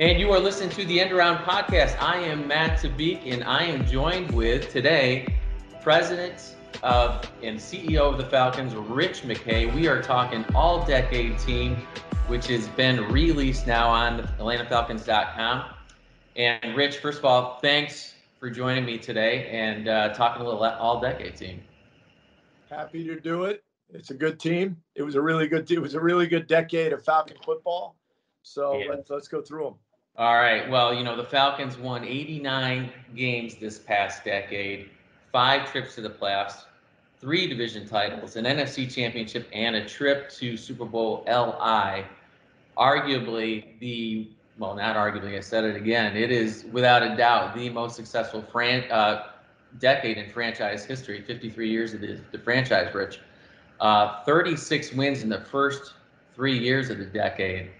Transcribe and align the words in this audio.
And 0.00 0.18
you 0.18 0.32
are 0.32 0.40
listening 0.40 0.70
to 0.70 0.86
the 0.86 0.98
End 0.98 1.12
Around 1.12 1.44
Podcast. 1.44 2.00
I 2.00 2.16
am 2.20 2.48
Matt 2.48 2.80
Tabeek, 2.80 3.30
and 3.30 3.44
I 3.44 3.64
am 3.64 3.84
joined 3.84 4.32
with 4.32 4.72
today 4.72 5.36
President 5.82 6.56
of 6.82 7.30
and 7.42 7.58
CEO 7.58 8.10
of 8.10 8.16
the 8.16 8.24
Falcons, 8.24 8.74
Rich 8.74 9.24
McKay. 9.24 9.70
We 9.74 9.88
are 9.88 10.00
talking 10.00 10.42
all 10.54 10.86
decade 10.86 11.38
team, 11.38 11.86
which 12.28 12.46
has 12.46 12.66
been 12.68 13.12
released 13.12 13.66
now 13.66 13.90
on 13.90 14.22
AtlantaFalcons.com. 14.38 15.74
And 16.34 16.74
Rich, 16.74 16.96
first 16.96 17.18
of 17.18 17.26
all, 17.26 17.58
thanks 17.60 18.14
for 18.38 18.48
joining 18.48 18.86
me 18.86 18.96
today 18.96 19.50
and 19.50 19.86
uh, 19.86 20.14
talking 20.14 20.40
a 20.40 20.44
little 20.46 20.64
all 20.64 20.98
decade 20.98 21.36
team. 21.36 21.60
Happy 22.70 23.04
to 23.04 23.20
do 23.20 23.44
it. 23.44 23.62
It's 23.90 24.08
a 24.08 24.14
good 24.14 24.40
team. 24.40 24.78
It 24.94 25.02
was 25.02 25.14
a 25.14 25.20
really 25.20 25.46
good. 25.46 25.70
It 25.70 25.78
was 25.78 25.92
a 25.92 26.00
really 26.00 26.26
good 26.26 26.46
decade 26.46 26.94
of 26.94 27.04
Falcon 27.04 27.36
football. 27.44 27.96
So 28.42 28.78
yeah. 28.78 28.86
let's 28.92 29.10
let's 29.10 29.28
go 29.28 29.42
through 29.42 29.64
them. 29.64 29.74
All 30.16 30.34
right. 30.34 30.68
Well, 30.68 30.92
you 30.92 31.04
know, 31.04 31.16
the 31.16 31.24
Falcons 31.24 31.78
won 31.78 32.04
89 32.04 32.90
games 33.16 33.54
this 33.56 33.78
past 33.78 34.24
decade, 34.24 34.90
five 35.32 35.70
trips 35.70 35.94
to 35.94 36.02
the 36.02 36.10
playoffs, 36.10 36.64
three 37.20 37.46
division 37.46 37.88
titles, 37.88 38.36
an 38.36 38.44
NFC 38.44 38.92
championship, 38.92 39.48
and 39.52 39.76
a 39.76 39.86
trip 39.86 40.30
to 40.32 40.56
Super 40.56 40.84
Bowl 40.84 41.24
LI. 41.26 42.04
Arguably 42.76 43.78
the, 43.78 44.28
well, 44.58 44.74
not 44.74 44.96
arguably, 44.96 45.36
I 45.36 45.40
said 45.40 45.64
it 45.64 45.76
again, 45.76 46.16
it 46.16 46.30
is 46.30 46.66
without 46.72 47.02
a 47.02 47.16
doubt 47.16 47.54
the 47.54 47.68
most 47.70 47.96
successful 47.96 48.42
fran- 48.42 48.90
uh, 48.90 49.28
decade 49.78 50.18
in 50.18 50.30
franchise 50.30 50.84
history, 50.84 51.22
53 51.22 51.70
years 51.70 51.94
of 51.94 52.00
the, 52.00 52.18
the 52.32 52.38
franchise, 52.38 52.92
Rich. 52.94 53.20
Uh, 53.78 54.22
36 54.24 54.92
wins 54.92 55.22
in 55.22 55.28
the 55.28 55.40
first 55.40 55.94
three 56.34 56.58
years 56.58 56.90
of 56.90 56.98
the 56.98 57.04
decade 57.06 57.70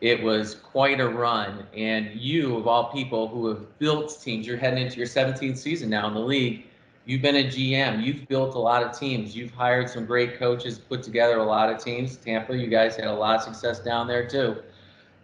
it 0.00 0.22
was 0.22 0.54
quite 0.54 1.00
a 1.00 1.08
run. 1.08 1.66
And 1.76 2.14
you, 2.14 2.56
of 2.56 2.66
all 2.66 2.92
people 2.92 3.28
who 3.28 3.48
have 3.48 3.78
built 3.78 4.20
teams, 4.22 4.46
you're 4.46 4.56
heading 4.56 4.84
into 4.84 4.96
your 4.96 5.06
17th 5.06 5.56
season 5.56 5.90
now 5.90 6.06
in 6.06 6.14
the 6.14 6.20
league. 6.20 6.64
You've 7.04 7.22
been 7.22 7.36
a 7.36 7.44
GM. 7.44 8.04
You've 8.04 8.28
built 8.28 8.54
a 8.54 8.58
lot 8.58 8.82
of 8.82 8.96
teams. 8.96 9.34
You've 9.34 9.50
hired 9.50 9.88
some 9.88 10.04
great 10.04 10.38
coaches, 10.38 10.78
put 10.78 11.02
together 11.02 11.38
a 11.38 11.44
lot 11.44 11.70
of 11.70 11.82
teams. 11.82 12.16
Tampa, 12.16 12.56
you 12.56 12.68
guys 12.68 12.96
had 12.96 13.06
a 13.06 13.14
lot 13.14 13.36
of 13.36 13.42
success 13.42 13.80
down 13.80 14.06
there 14.06 14.28
too. 14.28 14.56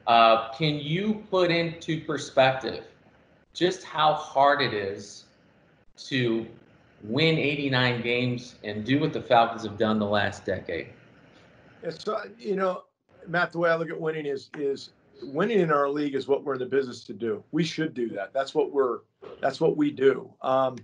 Uh, 0.07 0.51
can 0.53 0.77
you 0.77 1.25
put 1.31 1.51
into 1.51 2.01
perspective 2.05 2.85
just 3.53 3.85
how 3.85 4.15
hard 4.15 4.61
it 4.61 4.75
is 4.75 5.25
to 5.97 6.47
win 7.03 7.39
89 7.39 8.03
games 8.03 8.57
and 8.65 8.85
do 8.85 8.99
what 8.99 9.13
the 9.13 9.21
Falcons 9.21 9.63
have 9.63 9.79
done 9.79 9.99
the 9.99 10.07
last 10.07 10.45
decade? 10.45 10.89
It's, 11.83 12.09
uh, 12.09 12.25
you 12.39 12.57
know, 12.57 12.85
Matt, 13.29 13.53
the 13.53 13.59
way 13.59 13.71
I 13.71 13.77
look 13.77 13.91
at 13.91 14.01
winning 14.01 14.27
is 14.27 14.51
is 14.59 14.91
winning 15.23 15.61
in 15.61 15.71
our 15.71 15.89
league 15.89 16.15
is 16.15 16.29
what 16.29 16.45
we're 16.45 16.55
in 16.55 16.61
the 16.61 16.67
business 16.67 17.05
to 17.05 17.13
do. 17.13 17.43
We 17.53 17.65
should 17.65 17.95
do 17.95 18.09
that. 18.11 18.33
That's 18.33 18.55
what 18.55 18.73
we're 18.73 19.01
that's 19.41 19.61
what 19.61 19.77
we 19.77 19.91
do. 19.91 20.33
Um, 20.43 20.77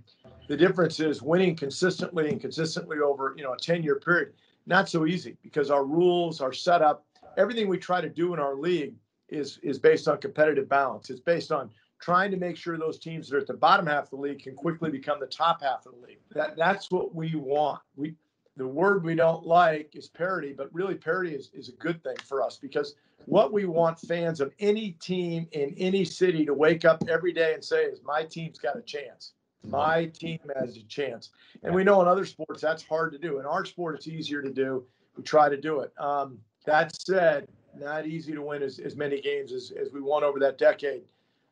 the 0.47 0.57
difference 0.57 0.99
is 0.99 1.21
winning 1.21 1.55
consistently 1.55 2.29
and 2.29 2.39
consistently 2.39 2.97
over 2.99 3.33
you 3.37 3.43
know 3.43 3.53
a 3.53 3.57
10 3.57 3.83
year 3.83 3.99
period. 3.99 4.33
Not 4.65 4.89
so 4.89 5.05
easy 5.05 5.37
because 5.41 5.71
our 5.71 5.85
rules, 5.85 6.39
our 6.41 6.53
setup, 6.53 7.05
everything 7.37 7.67
we 7.67 7.77
try 7.77 8.01
to 8.01 8.09
do 8.09 8.33
in 8.33 8.39
our 8.39 8.55
league 8.55 8.95
is 9.29 9.59
is 9.63 9.79
based 9.79 10.07
on 10.07 10.17
competitive 10.17 10.69
balance. 10.69 11.09
It's 11.09 11.19
based 11.19 11.51
on 11.51 11.69
trying 11.99 12.31
to 12.31 12.37
make 12.37 12.57
sure 12.57 12.77
those 12.77 12.99
teams 12.99 13.29
that 13.29 13.37
are 13.37 13.39
at 13.39 13.47
the 13.47 13.53
bottom 13.53 13.85
half 13.85 14.05
of 14.05 14.09
the 14.11 14.15
league 14.17 14.41
can 14.41 14.55
quickly 14.55 14.89
become 14.89 15.19
the 15.19 15.27
top 15.27 15.61
half 15.61 15.85
of 15.85 15.93
the 15.93 16.07
league. 16.07 16.19
That 16.31 16.55
that's 16.57 16.91
what 16.91 17.13
we 17.15 17.35
want. 17.35 17.81
We 17.95 18.15
the 18.57 18.67
word 18.67 19.03
we 19.03 19.15
don't 19.15 19.45
like 19.45 19.95
is 19.95 20.07
parity, 20.07 20.53
but 20.53 20.73
really 20.73 20.95
parity 20.95 21.33
is, 21.33 21.49
is 21.53 21.69
a 21.69 21.73
good 21.73 22.03
thing 22.03 22.17
for 22.27 22.43
us 22.43 22.57
because 22.57 22.95
what 23.25 23.53
we 23.53 23.65
want 23.65 23.99
fans 23.99 24.41
of 24.41 24.51
any 24.59 24.91
team 24.93 25.47
in 25.51 25.73
any 25.77 26.03
city 26.03 26.45
to 26.45 26.53
wake 26.53 26.85
up 26.85 27.03
every 27.07 27.31
day 27.31 27.53
and 27.53 27.63
say 27.63 27.83
is 27.83 28.01
my 28.03 28.23
team's 28.23 28.59
got 28.59 28.77
a 28.77 28.81
chance. 28.81 29.33
My 29.67 30.05
team 30.05 30.39
has 30.55 30.75
a 30.75 30.83
chance. 30.83 31.29
And 31.63 31.73
we 31.73 31.83
know 31.83 32.01
in 32.01 32.07
other 32.07 32.25
sports 32.25 32.61
that's 32.61 32.83
hard 32.83 33.11
to 33.13 33.19
do. 33.19 33.39
In 33.39 33.45
our 33.45 33.63
sport, 33.63 33.95
it's 33.95 34.07
easier 34.07 34.41
to 34.41 34.51
do. 34.51 34.83
We 35.15 35.23
try 35.23 35.49
to 35.49 35.57
do 35.57 35.81
it. 35.81 35.93
Um, 35.99 36.39
that 36.65 36.95
said, 36.99 37.47
not 37.79 38.07
easy 38.07 38.33
to 38.33 38.41
win 38.41 38.63
as, 38.63 38.79
as 38.79 38.95
many 38.95 39.21
games 39.21 39.51
as, 39.51 39.71
as 39.79 39.93
we 39.93 40.01
won 40.01 40.23
over 40.23 40.39
that 40.39 40.57
decade. 40.57 41.03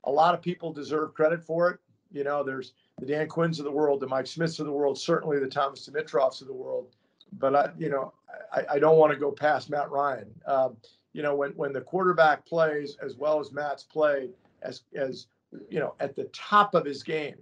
A 0.06 0.12
lot 0.12 0.34
of 0.34 0.42
people 0.42 0.74
deserve 0.74 1.14
credit 1.14 1.44
for 1.44 1.70
it. 1.70 1.80
You 2.12 2.24
know, 2.24 2.44
there's 2.44 2.74
the 3.00 3.06
Dan 3.06 3.28
Quinns 3.28 3.60
of 3.60 3.66
the 3.66 3.72
world, 3.72 4.00
the 4.00 4.08
Mike 4.08 4.28
Smiths 4.28 4.60
of 4.60 4.66
the 4.66 4.72
world, 4.72 4.98
certainly 4.98 5.40
the 5.40 5.48
Thomas 5.48 5.88
Dimitroffs 5.88 6.42
of 6.42 6.48
the 6.48 6.54
world. 6.54 6.88
But 7.34 7.56
I, 7.56 7.70
you 7.78 7.90
know, 7.90 8.14
I, 8.52 8.64
I 8.72 8.80
don't 8.80 8.98
want 8.98 9.14
to 9.14 9.20
go 9.20 9.32
past 9.32 9.70
Matt 9.70 9.92
Ryan. 9.92 10.30
Um, 10.48 10.78
you 11.14 11.22
know, 11.22 11.36
when 11.36 11.52
when 11.52 11.74
the 11.74 11.82
quarterback 11.82 12.46
plays 12.46 12.98
as 13.04 13.16
well 13.16 13.40
as 13.40 13.52
Matt's 13.52 13.84
played, 13.84 14.32
as 14.62 14.82
as 14.96 15.28
you 15.70 15.80
know, 15.80 15.96
at 16.00 16.16
the 16.16 16.26
top 16.26 16.76
of 16.76 16.86
his 16.86 17.04
game. 17.04 17.36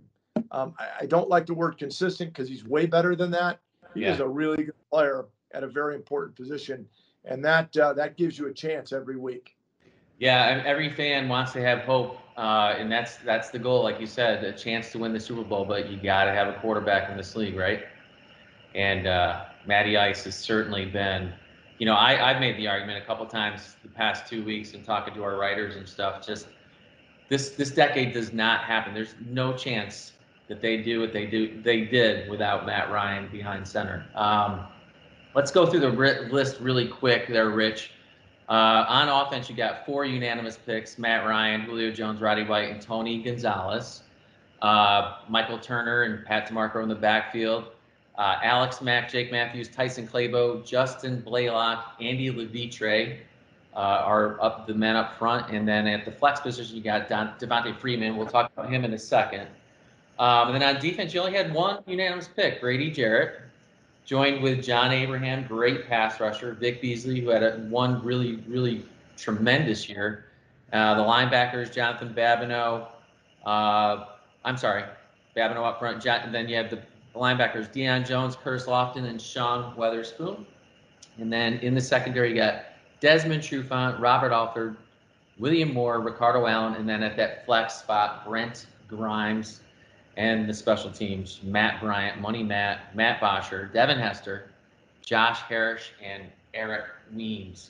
Um, 0.51 0.73
I, 0.79 0.89
I, 1.01 1.05
don't 1.07 1.29
like 1.29 1.45
the 1.45 1.53
word 1.53 1.77
consistent 1.77 2.31
because 2.31 2.47
he's 2.47 2.63
way 2.63 2.85
better 2.85 3.15
than 3.15 3.31
that. 3.31 3.59
He 3.93 4.01
yeah. 4.01 4.13
is 4.13 4.19
a 4.19 4.27
really 4.27 4.65
good 4.65 4.89
player 4.89 5.25
at 5.53 5.63
a 5.63 5.67
very 5.67 5.95
important 5.95 6.35
position, 6.35 6.87
and 7.25 7.43
that 7.43 7.75
uh, 7.75 7.93
that 7.93 8.15
gives 8.15 8.37
you 8.37 8.47
a 8.47 8.53
chance 8.53 8.93
every 8.93 9.17
week. 9.17 9.56
Yeah, 10.19 10.63
every 10.65 10.93
fan 10.93 11.29
wants 11.29 11.51
to 11.53 11.61
have 11.61 11.79
hope, 11.81 12.17
uh, 12.37 12.75
and 12.77 12.91
that's 12.91 13.17
that's 13.17 13.49
the 13.51 13.59
goal, 13.59 13.83
like 13.83 13.99
you 13.99 14.07
said, 14.07 14.43
a 14.43 14.51
chance 14.51 14.91
to 14.93 14.99
win 14.99 15.13
the 15.13 15.19
Super 15.19 15.43
Bowl. 15.43 15.63
But 15.65 15.89
you 15.89 15.97
got 15.97 16.25
to 16.25 16.31
have 16.31 16.47
a 16.47 16.59
quarterback 16.59 17.09
in 17.11 17.17
this 17.17 17.35
league, 17.35 17.55
right? 17.55 17.83
And 18.73 19.05
uh, 19.05 19.45
Matty 19.65 19.97
Ice 19.97 20.23
has 20.23 20.35
certainly 20.35 20.85
been. 20.85 21.33
You 21.77 21.85
know, 21.85 21.93
I, 21.93 22.31
I've 22.31 22.39
made 22.39 22.57
the 22.57 22.67
argument 22.67 23.03
a 23.03 23.05
couple 23.05 23.23
times 23.27 23.75
the 23.83 23.89
past 23.89 24.27
two 24.27 24.43
weeks 24.43 24.73
and 24.73 24.83
talking 24.83 25.13
to 25.13 25.23
our 25.23 25.37
writers 25.37 25.75
and 25.75 25.87
stuff. 25.87 26.25
Just 26.25 26.47
this 27.29 27.51
this 27.51 27.69
decade 27.69 28.13
does 28.13 28.33
not 28.33 28.61
happen. 28.61 28.95
There's 28.95 29.13
no 29.29 29.53
chance 29.55 30.13
that 30.47 30.61
they 30.61 30.81
do 30.81 30.99
what 30.99 31.13
they 31.13 31.27
do 31.27 31.61
they 31.61 31.81
did 31.81 32.29
without 32.29 32.65
Matt 32.65 32.91
Ryan 32.91 33.29
behind 33.31 33.67
center. 33.67 34.07
Um, 34.15 34.65
let's 35.35 35.51
go 35.51 35.67
through 35.67 35.81
the 35.81 35.89
list 36.31 36.59
really 36.59 36.87
quick 36.87 37.27
there, 37.27 37.49
Rich. 37.49 37.91
Uh, 38.49 38.85
on 38.87 39.09
offense, 39.09 39.49
you 39.49 39.55
got 39.55 39.85
four 39.85 40.05
unanimous 40.05 40.57
picks: 40.57 40.97
Matt 40.97 41.25
Ryan, 41.25 41.61
Julio 41.61 41.91
Jones, 41.91 42.21
Roddy 42.21 42.43
White, 42.43 42.69
and 42.69 42.81
Tony 42.81 43.21
Gonzalez. 43.21 44.03
Uh, 44.61 45.17
Michael 45.27 45.59
Turner 45.59 46.03
and 46.03 46.25
Pat 46.25 46.49
DiMarco 46.49 46.81
in 46.81 46.89
the 46.89 46.95
backfield. 46.95 47.71
Uh, 48.17 48.39
Alex 48.41 48.81
Mack, 48.81 49.11
Jake 49.11 49.31
Matthews, 49.31 49.67
Tyson 49.67 50.07
Clabo, 50.07 50.65
Justin 50.65 51.21
Blalock, 51.21 51.83
Andy 52.01 52.31
Levitre 52.31 53.19
uh, 53.75 53.79
are 53.79 54.41
up 54.41 54.65
the 54.65 54.73
men 54.73 54.95
up 54.95 55.19
front, 55.19 55.51
and 55.51 55.67
then 55.67 55.85
at 55.85 56.03
the 56.03 56.11
flex 56.11 56.39
position 56.39 56.75
you 56.75 56.81
got 56.81 57.07
Don, 57.07 57.33
Devonta 57.39 57.77
Freeman. 57.77 58.17
We'll 58.17 58.25
talk 58.25 58.51
about 58.57 58.71
him 58.71 58.83
in 58.83 58.93
a 58.93 58.97
second. 58.97 59.47
Um, 60.17 60.47
and 60.49 60.61
then 60.61 60.75
on 60.75 60.81
defense, 60.81 61.13
you 61.13 61.19
only 61.19 61.33
had 61.33 61.53
one 61.53 61.83
unanimous 61.85 62.27
pick: 62.27 62.59
Grady 62.59 62.89
Jarrett 62.89 63.41
joined 64.07 64.41
with 64.41 64.63
John 64.63 64.91
Abraham, 64.91 65.45
great 65.45 65.85
pass 65.87 66.19
rusher, 66.19 66.53
Vic 66.53 66.81
Beasley, 66.81 67.19
who 67.19 67.29
had 67.29 67.43
a, 67.43 67.57
one 67.69 68.03
really, 68.03 68.37
really 68.47 68.83
tremendous 69.17 69.87
year. 69.89 70.25
Uh, 70.71 70.95
the 70.95 71.03
linebackers, 71.03 71.71
Jonathan 71.71 72.13
Babineaux. 72.13 72.87
Uh, 73.45 74.05
I'm 74.45 74.57
sorry, 74.57 74.85
Babineaux 75.35 75.65
up 75.65 75.79
front. 75.79 76.01
John, 76.01 76.21
and 76.21 76.33
then 76.33 76.47
you 76.47 76.55
have 76.55 76.69
the, 76.69 76.77
the 76.77 77.19
linebackers, 77.19 77.71
Deion 77.71 78.07
Jones, 78.07 78.37
Curtis 78.37 78.65
Lofton, 78.65 79.03
and 79.03 79.21
Sean 79.21 79.75
Weatherspoon. 79.75 80.45
And 81.17 81.31
then 81.31 81.55
in 81.55 81.75
the 81.75 81.81
secondary, 81.81 82.29
you 82.29 82.35
got 82.35 82.63
Desmond 83.01 83.43
Trufant, 83.43 83.99
Robert 83.99 84.31
Alford, 84.31 84.77
William 85.37 85.73
Moore, 85.73 85.99
Ricardo 85.99 86.47
Allen, 86.47 86.75
and 86.75 86.87
then 86.87 87.03
at 87.03 87.17
that 87.17 87.45
flex 87.45 87.75
spot, 87.75 88.25
Brent 88.25 88.67
Grimes, 88.87 89.59
and 90.17 90.49
the 90.49 90.53
special 90.53 90.91
teams 90.91 91.39
Matt 91.43 91.79
Bryant, 91.79 92.19
Money 92.19 92.43
Matt, 92.43 92.93
Matt 92.95 93.21
Bosher, 93.21 93.69
Devin 93.73 93.97
Hester, 93.97 94.49
Josh 95.05 95.39
Harris, 95.41 95.83
and 96.03 96.23
Eric 96.53 96.85
Weems. 97.15 97.69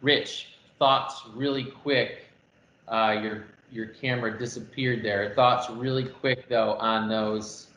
Rich, 0.00 0.56
thoughts 0.78 1.22
really 1.34 1.64
quick. 1.64 2.24
Uh, 2.88 3.20
your 3.22 3.44
your 3.70 3.86
camera 3.86 4.36
disappeared 4.36 5.04
there. 5.04 5.32
Thoughts 5.36 5.70
really 5.70 6.04
quick 6.04 6.48
though 6.48 6.72
on 6.74 7.08
those. 7.08 7.68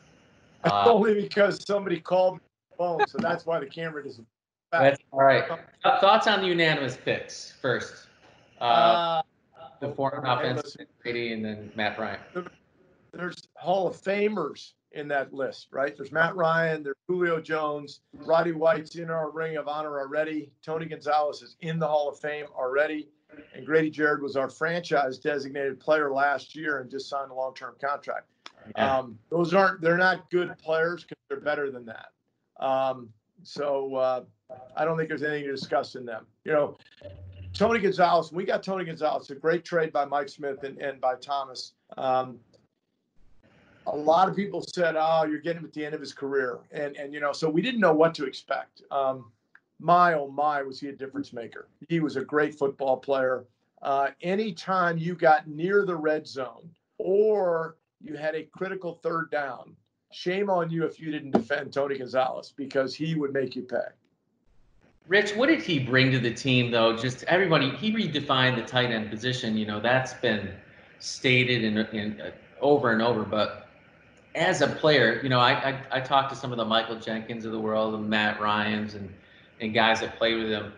Uh, 0.64 0.90
only 0.90 1.14
because 1.14 1.64
somebody 1.64 2.00
called 2.00 2.34
me 2.34 2.40
phone, 2.76 3.06
so 3.06 3.18
that's 3.18 3.46
why 3.46 3.60
the 3.60 3.66
camera 3.66 4.02
disappeared. 4.02 4.26
That's 4.72 5.00
all 5.12 5.22
right. 5.22 5.44
Thoughts 5.84 6.26
on 6.26 6.40
the 6.40 6.48
unanimous 6.48 6.96
picks 6.96 7.52
first. 7.62 8.08
Uh, 8.60 8.64
uh 8.64 9.22
the 9.80 9.92
former 9.92 10.22
offense, 10.26 10.76
Grady, 11.02 11.32
and 11.32 11.44
then 11.44 11.70
Matt 11.76 11.96
Bryant 11.96 12.20
there's 13.18 13.48
Hall 13.56 13.86
of 13.86 13.96
Famers 13.96 14.72
in 14.92 15.08
that 15.08 15.32
list, 15.32 15.68
right? 15.70 15.96
There's 15.96 16.12
Matt 16.12 16.34
Ryan, 16.36 16.82
there's 16.82 16.96
Julio 17.06 17.40
Jones, 17.40 18.00
Roddy 18.14 18.52
White's 18.52 18.96
in 18.96 19.10
our 19.10 19.30
ring 19.30 19.56
of 19.56 19.68
honor 19.68 19.98
already. 19.98 20.50
Tony 20.64 20.86
Gonzalez 20.86 21.42
is 21.42 21.56
in 21.60 21.78
the 21.78 21.86
Hall 21.86 22.08
of 22.08 22.18
Fame 22.18 22.46
already. 22.56 23.08
And 23.54 23.66
Grady 23.66 23.90
Jarrett 23.90 24.22
was 24.22 24.36
our 24.36 24.48
franchise 24.48 25.18
designated 25.18 25.78
player 25.78 26.10
last 26.12 26.56
year 26.56 26.80
and 26.80 26.90
just 26.90 27.08
signed 27.08 27.30
a 27.30 27.34
long 27.34 27.54
term 27.54 27.74
contract. 27.80 28.26
Yeah. 28.76 28.98
Um, 28.98 29.18
those 29.30 29.52
aren't, 29.52 29.80
they're 29.80 29.98
not 29.98 30.30
good 30.30 30.56
players 30.58 31.02
because 31.04 31.18
they're 31.28 31.40
better 31.40 31.70
than 31.70 31.86
that. 31.86 32.08
Um, 32.64 33.10
so 33.42 33.94
uh, 33.96 34.24
I 34.76 34.84
don't 34.84 34.96
think 34.96 35.08
there's 35.08 35.22
anything 35.22 35.44
to 35.44 35.52
discuss 35.52 35.94
in 35.94 36.06
them. 36.06 36.26
You 36.44 36.52
know, 36.52 36.78
Tony 37.52 37.80
Gonzalez, 37.80 38.32
we 38.32 38.44
got 38.44 38.62
Tony 38.62 38.84
Gonzalez, 38.84 39.30
a 39.30 39.34
great 39.34 39.64
trade 39.64 39.92
by 39.92 40.04
Mike 40.04 40.28
Smith 40.28 40.62
and, 40.62 40.78
and 40.78 41.00
by 41.00 41.16
Thomas. 41.16 41.72
Um, 41.96 42.38
a 43.86 43.96
lot 43.96 44.28
of 44.28 44.36
people 44.36 44.62
said, 44.62 44.96
"Oh, 44.98 45.24
you're 45.24 45.40
getting 45.40 45.60
him 45.60 45.64
at 45.66 45.72
the 45.72 45.84
end 45.84 45.94
of 45.94 46.00
his 46.00 46.12
career," 46.12 46.58
and 46.72 46.96
and 46.96 47.12
you 47.12 47.20
know, 47.20 47.32
so 47.32 47.48
we 47.48 47.62
didn't 47.62 47.80
know 47.80 47.94
what 47.94 48.14
to 48.14 48.24
expect. 48.24 48.82
Um, 48.90 49.30
my 49.78 50.14
oh 50.14 50.28
my, 50.28 50.62
was 50.62 50.80
he 50.80 50.88
a 50.88 50.92
difference 50.92 51.32
maker? 51.32 51.68
He 51.88 52.00
was 52.00 52.16
a 52.16 52.24
great 52.24 52.54
football 52.54 52.96
player. 52.96 53.44
Uh, 53.82 54.08
anytime 54.22 54.98
you 54.98 55.14
got 55.14 55.46
near 55.46 55.84
the 55.84 55.94
red 55.94 56.26
zone 56.26 56.70
or 56.98 57.76
you 58.00 58.14
had 58.14 58.34
a 58.34 58.44
critical 58.44 58.94
third 59.02 59.30
down, 59.30 59.76
shame 60.12 60.48
on 60.48 60.70
you 60.70 60.84
if 60.84 60.98
you 60.98 61.12
didn't 61.12 61.30
defend 61.30 61.72
Tony 61.72 61.98
Gonzalez 61.98 62.52
because 62.56 62.94
he 62.94 63.14
would 63.14 63.32
make 63.32 63.54
you 63.54 63.62
pay. 63.62 63.88
Rich, 65.08 65.36
what 65.36 65.48
did 65.48 65.62
he 65.62 65.78
bring 65.78 66.10
to 66.10 66.18
the 66.18 66.32
team, 66.32 66.70
though? 66.70 66.96
Just 66.96 67.22
everybody, 67.24 67.70
he 67.70 67.92
redefined 67.92 68.56
the 68.56 68.62
tight 68.62 68.90
end 68.90 69.08
position. 69.08 69.56
You 69.56 69.66
know, 69.66 69.78
that's 69.78 70.14
been 70.14 70.52
stated 70.98 71.62
in 71.62 72.20
uh, 72.20 72.30
over 72.60 72.90
and 72.90 73.00
over. 73.00 73.22
But 73.22 73.65
as 74.36 74.60
a 74.60 74.68
player, 74.68 75.20
you 75.22 75.28
know, 75.28 75.40
I, 75.40 75.52
I, 75.52 75.82
I 75.90 76.00
talked 76.00 76.30
to 76.30 76.36
some 76.36 76.52
of 76.52 76.58
the 76.58 76.64
Michael 76.64 76.96
Jenkins 76.96 77.44
of 77.44 77.52
the 77.52 77.58
world, 77.58 77.94
and 77.94 78.08
Matt 78.08 78.40
Ryan's, 78.40 78.94
and 78.94 79.12
and 79.60 79.72
guys 79.72 80.00
that 80.00 80.16
played 80.16 80.36
with 80.36 80.50
him. 80.50 80.72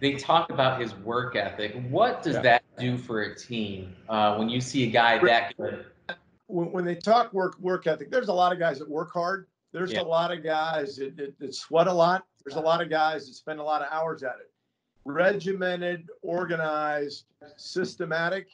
They 0.00 0.14
talk 0.14 0.50
about 0.50 0.80
his 0.80 0.94
work 0.96 1.36
ethic. 1.36 1.76
What 1.90 2.22
does 2.22 2.36
yeah. 2.36 2.42
that 2.42 2.62
do 2.78 2.96
for 2.96 3.22
a 3.22 3.34
team 3.34 3.94
uh, 4.08 4.36
when 4.36 4.48
you 4.48 4.60
see 4.60 4.84
a 4.84 4.90
guy 4.90 5.18
that 5.24 5.56
good? 5.56 5.84
When, 6.46 6.72
when 6.72 6.84
they 6.84 6.94
talk 6.94 7.32
work 7.32 7.58
work 7.58 7.86
ethic, 7.86 8.10
there's 8.10 8.28
a 8.28 8.32
lot 8.32 8.52
of 8.52 8.58
guys 8.58 8.78
that 8.78 8.88
work 8.88 9.12
hard. 9.12 9.46
There's 9.72 9.92
yeah. 9.92 10.02
a 10.02 10.04
lot 10.04 10.32
of 10.32 10.42
guys 10.42 10.96
that, 10.96 11.16
that, 11.16 11.38
that 11.38 11.54
sweat 11.54 11.86
a 11.86 11.92
lot 11.92 12.24
there's 12.44 12.56
a 12.56 12.60
lot 12.60 12.82
of 12.82 12.90
guys 12.90 13.26
that 13.26 13.34
spend 13.34 13.60
a 13.60 13.62
lot 13.62 13.82
of 13.82 13.88
hours 13.90 14.22
at 14.22 14.36
it. 14.40 14.50
Regimented, 15.04 16.08
organized, 16.22 17.24
systematic, 17.56 18.48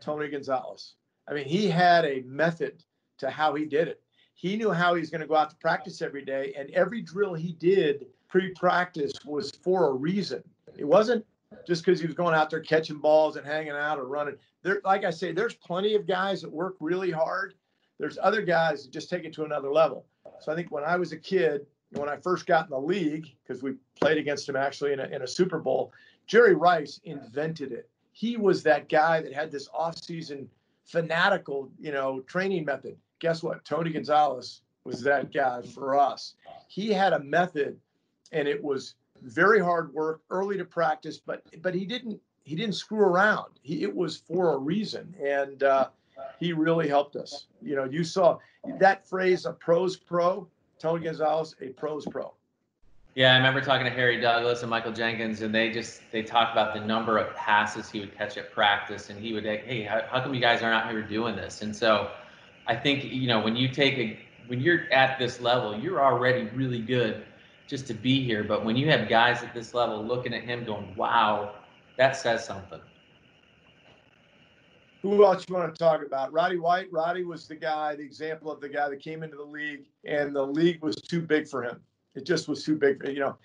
Tony 0.00 0.28
Gonzalez. 0.28 0.94
I 1.28 1.34
mean, 1.34 1.46
he 1.46 1.68
had 1.68 2.04
a 2.04 2.22
method 2.22 2.82
to 3.18 3.30
how 3.30 3.54
he 3.54 3.64
did 3.64 3.88
it. 3.88 4.00
He 4.34 4.56
knew 4.56 4.72
how 4.72 4.94
he 4.94 5.00
was 5.00 5.10
going 5.10 5.20
to 5.20 5.26
go 5.26 5.36
out 5.36 5.50
to 5.50 5.56
practice 5.56 6.02
every 6.02 6.24
day, 6.24 6.52
and 6.56 6.70
every 6.70 7.00
drill 7.00 7.34
he 7.34 7.52
did 7.52 8.06
pre 8.28 8.52
practice 8.54 9.12
was 9.24 9.50
for 9.50 9.88
a 9.88 9.92
reason. 9.92 10.42
It 10.76 10.84
wasn't 10.84 11.24
just 11.66 11.84
because 11.84 12.00
he 12.00 12.06
was 12.06 12.16
going 12.16 12.34
out 12.34 12.50
there 12.50 12.60
catching 12.60 12.98
balls 12.98 13.36
and 13.36 13.46
hanging 13.46 13.72
out 13.72 13.98
or 13.98 14.06
running. 14.06 14.36
There, 14.62 14.80
like 14.84 15.04
I 15.04 15.10
say, 15.10 15.32
there's 15.32 15.54
plenty 15.54 15.94
of 15.94 16.06
guys 16.06 16.42
that 16.42 16.50
work 16.50 16.76
really 16.80 17.10
hard. 17.10 17.54
There's 17.98 18.18
other 18.20 18.42
guys 18.42 18.84
that 18.84 18.92
just 18.92 19.08
take 19.08 19.24
it 19.24 19.32
to 19.34 19.44
another 19.44 19.70
level. 19.70 20.04
So 20.40 20.52
I 20.52 20.56
think 20.56 20.72
when 20.72 20.84
I 20.84 20.96
was 20.96 21.12
a 21.12 21.16
kid, 21.16 21.66
when 21.92 22.08
I 22.08 22.16
first 22.16 22.46
got 22.46 22.64
in 22.64 22.70
the 22.70 22.78
league, 22.78 23.28
because 23.46 23.62
we 23.62 23.74
played 23.98 24.18
against 24.18 24.48
him 24.48 24.56
actually 24.56 24.92
in 24.92 25.00
a, 25.00 25.04
in 25.04 25.22
a 25.22 25.28
Super 25.28 25.60
Bowl, 25.60 25.92
Jerry 26.26 26.54
Rice 26.54 27.00
invented 27.04 27.72
it. 27.72 27.88
He 28.12 28.36
was 28.36 28.62
that 28.62 28.88
guy 28.88 29.20
that 29.20 29.32
had 29.32 29.52
this 29.52 29.68
off-season 29.72 30.48
fanatical, 30.84 31.70
you 31.78 31.92
know, 31.92 32.20
training 32.20 32.64
method. 32.64 32.96
Guess 33.18 33.42
what? 33.42 33.64
Tony 33.64 33.90
Gonzalez 33.90 34.62
was 34.84 35.02
that 35.02 35.32
guy 35.32 35.62
for 35.62 35.98
us. 35.98 36.34
He 36.68 36.92
had 36.92 37.12
a 37.12 37.20
method, 37.20 37.78
and 38.32 38.46
it 38.46 38.62
was 38.62 38.94
very 39.22 39.60
hard 39.60 39.92
work, 39.94 40.20
early 40.30 40.58
to 40.58 40.64
practice, 40.64 41.18
but 41.18 41.42
but 41.62 41.74
he 41.74 41.84
didn't 41.84 42.20
he 42.44 42.54
didn't 42.54 42.74
screw 42.74 43.00
around. 43.00 43.52
He, 43.62 43.82
it 43.82 43.94
was 43.94 44.16
for 44.16 44.54
a 44.54 44.58
reason, 44.58 45.14
and 45.22 45.62
uh, 45.62 45.88
he 46.38 46.52
really 46.52 46.88
helped 46.88 47.16
us. 47.16 47.46
You 47.62 47.76
know, 47.76 47.84
you 47.84 48.04
saw 48.04 48.38
that 48.78 49.08
phrase, 49.08 49.46
a 49.46 49.52
pros 49.52 49.96
pro 49.96 50.46
Tony 50.78 51.04
Gonzalez, 51.04 51.56
a 51.60 51.68
pros 51.68 52.04
pro. 52.04 52.32
Yeah, 53.14 53.32
I 53.32 53.36
remember 53.36 53.60
talking 53.60 53.84
to 53.84 53.92
Harry 53.92 54.20
Douglas 54.20 54.62
and 54.62 54.70
Michael 54.70 54.92
Jenkins, 54.92 55.42
and 55.42 55.54
they 55.54 55.70
just 55.70 56.00
they 56.10 56.22
talked 56.22 56.52
about 56.52 56.74
the 56.74 56.80
number 56.80 57.16
of 57.16 57.34
passes 57.36 57.88
he 57.88 58.00
would 58.00 58.16
catch 58.16 58.36
at 58.36 58.52
practice, 58.52 59.08
and 59.08 59.18
he 59.18 59.32
would 59.32 59.44
hey, 59.44 59.82
how, 59.82 60.02
how 60.10 60.20
come 60.20 60.34
you 60.34 60.40
guys 60.40 60.62
aren't 60.62 60.84
out 60.84 60.90
here 60.90 61.02
doing 61.02 61.36
this? 61.36 61.62
And 61.62 61.74
so, 61.74 62.10
I 62.66 62.74
think 62.74 63.04
you 63.04 63.28
know 63.28 63.40
when 63.40 63.56
you 63.56 63.68
take 63.68 63.98
a 63.98 64.18
when 64.46 64.60
you're 64.60 64.92
at 64.92 65.18
this 65.18 65.40
level, 65.40 65.78
you're 65.78 66.02
already 66.02 66.44
really 66.54 66.80
good 66.80 67.24
just 67.66 67.86
to 67.86 67.94
be 67.94 68.22
here. 68.22 68.44
But 68.44 68.64
when 68.64 68.76
you 68.76 68.90
have 68.90 69.08
guys 69.08 69.42
at 69.42 69.54
this 69.54 69.74
level 69.74 70.04
looking 70.04 70.34
at 70.34 70.42
him, 70.42 70.64
going, 70.64 70.94
wow, 70.96 71.54
that 71.96 72.16
says 72.16 72.44
something. 72.44 72.80
Who 75.02 75.24
else 75.24 75.44
you 75.48 75.54
want 75.54 75.74
to 75.74 75.78
talk 75.78 76.04
about? 76.04 76.32
Roddy 76.32 76.58
White. 76.58 76.90
Roddy 76.90 77.24
was 77.24 77.46
the 77.46 77.56
guy, 77.56 77.94
the 77.94 78.02
example 78.02 78.50
of 78.50 78.60
the 78.60 78.68
guy 78.68 78.88
that 78.88 79.00
came 79.00 79.22
into 79.22 79.36
the 79.36 79.44
league, 79.44 79.84
and 80.06 80.34
the 80.34 80.42
league 80.42 80.82
was 80.82 80.96
too 80.96 81.20
big 81.20 81.46
for 81.46 81.62
him. 81.62 81.80
It 82.14 82.24
just 82.24 82.48
was 82.48 82.64
too 82.64 82.76
big. 82.76 83.02
For, 83.02 83.10
you 83.10 83.20
know, 83.20 83.36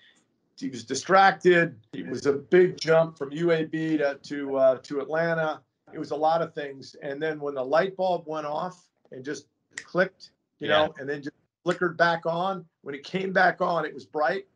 he 0.56 0.70
was 0.70 0.84
distracted. 0.84 1.76
It 1.92 2.08
was 2.08 2.24
a 2.24 2.32
big 2.32 2.80
jump 2.80 3.18
from 3.18 3.30
UAB 3.30 3.98
to 3.98 4.18
to 4.22 4.56
uh, 4.56 4.78
to 4.78 5.00
Atlanta. 5.00 5.60
It 5.92 5.98
was 5.98 6.12
a 6.12 6.16
lot 6.16 6.40
of 6.40 6.54
things. 6.54 6.96
And 7.02 7.20
then 7.20 7.40
when 7.40 7.54
the 7.54 7.64
light 7.64 7.96
bulb 7.96 8.22
went 8.26 8.46
off 8.46 8.89
and 9.12 9.24
just 9.24 9.46
clicked, 9.76 10.30
you 10.58 10.68
yeah. 10.68 10.86
know, 10.86 10.94
and 10.98 11.08
then 11.08 11.22
just 11.22 11.36
flickered 11.62 11.96
back 11.96 12.26
on. 12.26 12.64
When 12.82 12.94
it 12.94 13.04
came 13.04 13.32
back 13.32 13.60
on, 13.60 13.84
it 13.84 13.94
was 13.94 14.04
bright, 14.04 14.46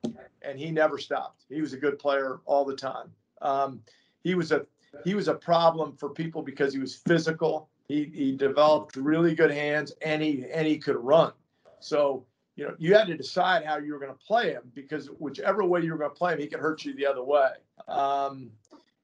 and 0.43 0.59
he 0.59 0.71
never 0.71 0.99
stopped. 0.99 1.45
He 1.49 1.61
was 1.61 1.73
a 1.73 1.77
good 1.77 1.99
player 1.99 2.41
all 2.47 2.65
the 2.65 2.77
time. 2.77 3.11
Um, 3.43 3.81
he 4.23 4.35
was 4.35 4.53
a 4.53 4.67
he 5.05 5.15
was 5.15 5.29
a 5.29 5.35
problem 5.35 5.97
for 5.97 6.09
people 6.09 6.43
because 6.43 6.73
he 6.73 6.79
was 6.79 6.95
physical. 6.95 7.69
He, 7.89 8.05
he 8.05 8.33
developed 8.33 8.97
really 8.97 9.35
good 9.35 9.51
hands 9.51 9.93
and 10.03 10.23
he 10.23 10.47
and 10.53 10.67
he 10.67 10.79
could 10.79 10.97
run. 10.97 11.33
So 11.81 12.25
you 12.56 12.65
know 12.65 12.75
you 12.79 12.95
had 12.95 13.06
to 13.09 13.17
decide 13.17 13.65
how 13.65 13.77
you 13.77 13.93
were 13.93 13.99
going 13.99 14.12
to 14.12 14.25
play 14.27 14.53
him 14.53 14.62
because 14.75 15.09
whichever 15.19 15.65
way 15.65 15.83
you 15.83 15.93
were 15.93 15.99
going 15.99 16.11
to 16.11 16.17
play 16.17 16.33
him, 16.33 16.39
he 16.39 16.47
could 16.47 16.61
hurt 16.61 16.85
you 16.85 16.95
the 16.95 17.06
other 17.06 17.23
way. 17.23 17.51
Um, 17.89 18.51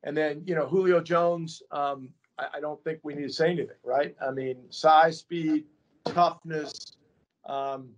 and 0.02 0.16
then 0.16 0.42
you 0.46 0.54
know 0.54 0.66
Julio 0.66 1.00
Jones. 1.00 1.62
Um, 1.70 2.08
I, 2.40 2.58
I, 2.58 2.60
don't 2.60 2.82
think 2.82 3.00
we 3.02 3.14
need 3.14 3.28
to 3.28 3.32
say 3.32 3.50
anything, 3.50 3.76
right? 3.84 4.16
I 4.20 4.30
mean, 4.30 4.56
size, 4.70 5.18
speed, 5.18 5.64
toughness. 6.04 6.96
Um, 7.46 7.90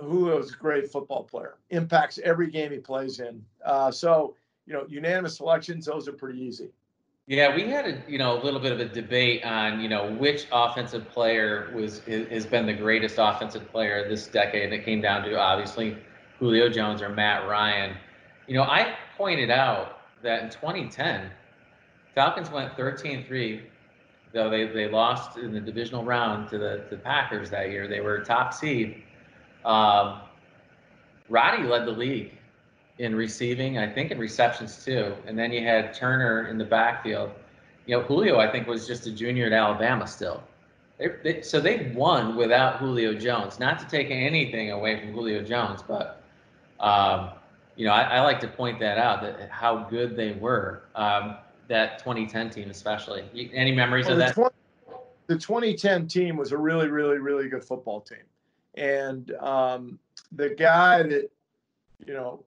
Julio's 0.00 0.52
a 0.52 0.56
great 0.56 0.90
football 0.90 1.24
player. 1.24 1.56
Impacts 1.70 2.18
every 2.18 2.50
game 2.50 2.72
he 2.72 2.78
plays 2.78 3.20
in. 3.20 3.44
Uh, 3.64 3.90
so 3.90 4.34
you 4.66 4.72
know, 4.72 4.84
unanimous 4.88 5.36
selections; 5.36 5.86
those 5.86 6.08
are 6.08 6.12
pretty 6.12 6.40
easy. 6.40 6.70
Yeah, 7.26 7.54
we 7.54 7.68
had 7.68 7.86
a 7.86 8.02
you 8.08 8.18
know 8.18 8.40
a 8.40 8.42
little 8.42 8.60
bit 8.60 8.72
of 8.72 8.80
a 8.80 8.86
debate 8.86 9.44
on 9.44 9.80
you 9.80 9.88
know 9.88 10.12
which 10.14 10.46
offensive 10.52 11.08
player 11.10 11.70
was 11.74 12.00
has 12.00 12.46
been 12.46 12.66
the 12.66 12.72
greatest 12.72 13.16
offensive 13.18 13.70
player 13.70 14.08
this 14.08 14.26
decade, 14.26 14.64
and 14.64 14.72
it 14.72 14.84
came 14.84 15.00
down 15.00 15.22
to 15.24 15.38
obviously 15.38 15.96
Julio 16.38 16.68
Jones 16.68 17.02
or 17.02 17.08
Matt 17.08 17.48
Ryan. 17.48 17.96
You 18.46 18.54
know, 18.54 18.62
I 18.62 18.96
pointed 19.16 19.50
out 19.50 20.00
that 20.22 20.42
in 20.42 20.50
2010, 20.50 21.30
Falcons 22.14 22.50
went 22.50 22.76
13-3, 22.76 23.62
though 24.32 24.50
they, 24.50 24.66
they 24.66 24.88
lost 24.88 25.38
in 25.38 25.52
the 25.52 25.60
divisional 25.60 26.04
round 26.04 26.48
to 26.50 26.58
the, 26.58 26.84
the 26.90 26.96
Packers 26.96 27.50
that 27.50 27.70
year. 27.70 27.86
They 27.86 28.00
were 28.00 28.20
top 28.20 28.52
seed. 28.52 29.02
Um, 29.64 30.20
Roddy 31.28 31.62
led 31.62 31.86
the 31.86 31.92
league 31.92 32.32
in 32.98 33.14
receiving, 33.14 33.78
I 33.78 33.90
think 33.90 34.10
in 34.10 34.18
receptions 34.18 34.84
too. 34.84 35.14
And 35.26 35.38
then 35.38 35.52
you 35.52 35.62
had 35.62 35.94
Turner 35.94 36.48
in 36.48 36.58
the 36.58 36.64
backfield. 36.64 37.30
You 37.86 37.96
know, 37.96 38.02
Julio, 38.02 38.38
I 38.38 38.50
think, 38.50 38.66
was 38.66 38.86
just 38.86 39.06
a 39.06 39.12
junior 39.12 39.46
at 39.46 39.52
Alabama 39.52 40.06
still. 40.06 40.42
They, 40.98 41.08
they, 41.24 41.42
so 41.42 41.60
they 41.60 41.92
won 41.94 42.36
without 42.36 42.76
Julio 42.76 43.14
Jones. 43.14 43.58
Not 43.58 43.78
to 43.78 43.86
take 43.86 44.10
anything 44.10 44.70
away 44.70 45.00
from 45.00 45.12
Julio 45.12 45.42
Jones, 45.42 45.82
but 45.86 46.22
um, 46.78 47.30
you 47.76 47.86
know, 47.86 47.92
I, 47.92 48.02
I, 48.02 48.20
like 48.20 48.40
to 48.40 48.48
point 48.48 48.78
that 48.80 48.98
out 48.98 49.22
that 49.22 49.48
how 49.50 49.84
good 49.84 50.14
they 50.14 50.32
were. 50.32 50.82
Um, 50.94 51.36
that 51.70 52.00
2010 52.00 52.50
team, 52.50 52.68
especially. 52.68 53.24
Any 53.54 53.72
memories 53.72 54.06
well, 54.06 54.14
of 54.14 54.18
that? 54.18 54.34
20, 54.34 54.54
the 55.28 55.38
2010 55.38 56.08
team 56.08 56.36
was 56.36 56.52
a 56.52 56.58
really, 56.58 56.88
really, 56.88 57.18
really 57.18 57.48
good 57.48 57.64
football 57.64 58.00
team, 58.00 58.18
and 58.74 59.32
um, 59.36 59.98
the 60.32 60.50
guy 60.50 61.02
that 61.04 61.30
you 62.04 62.12
know 62.12 62.44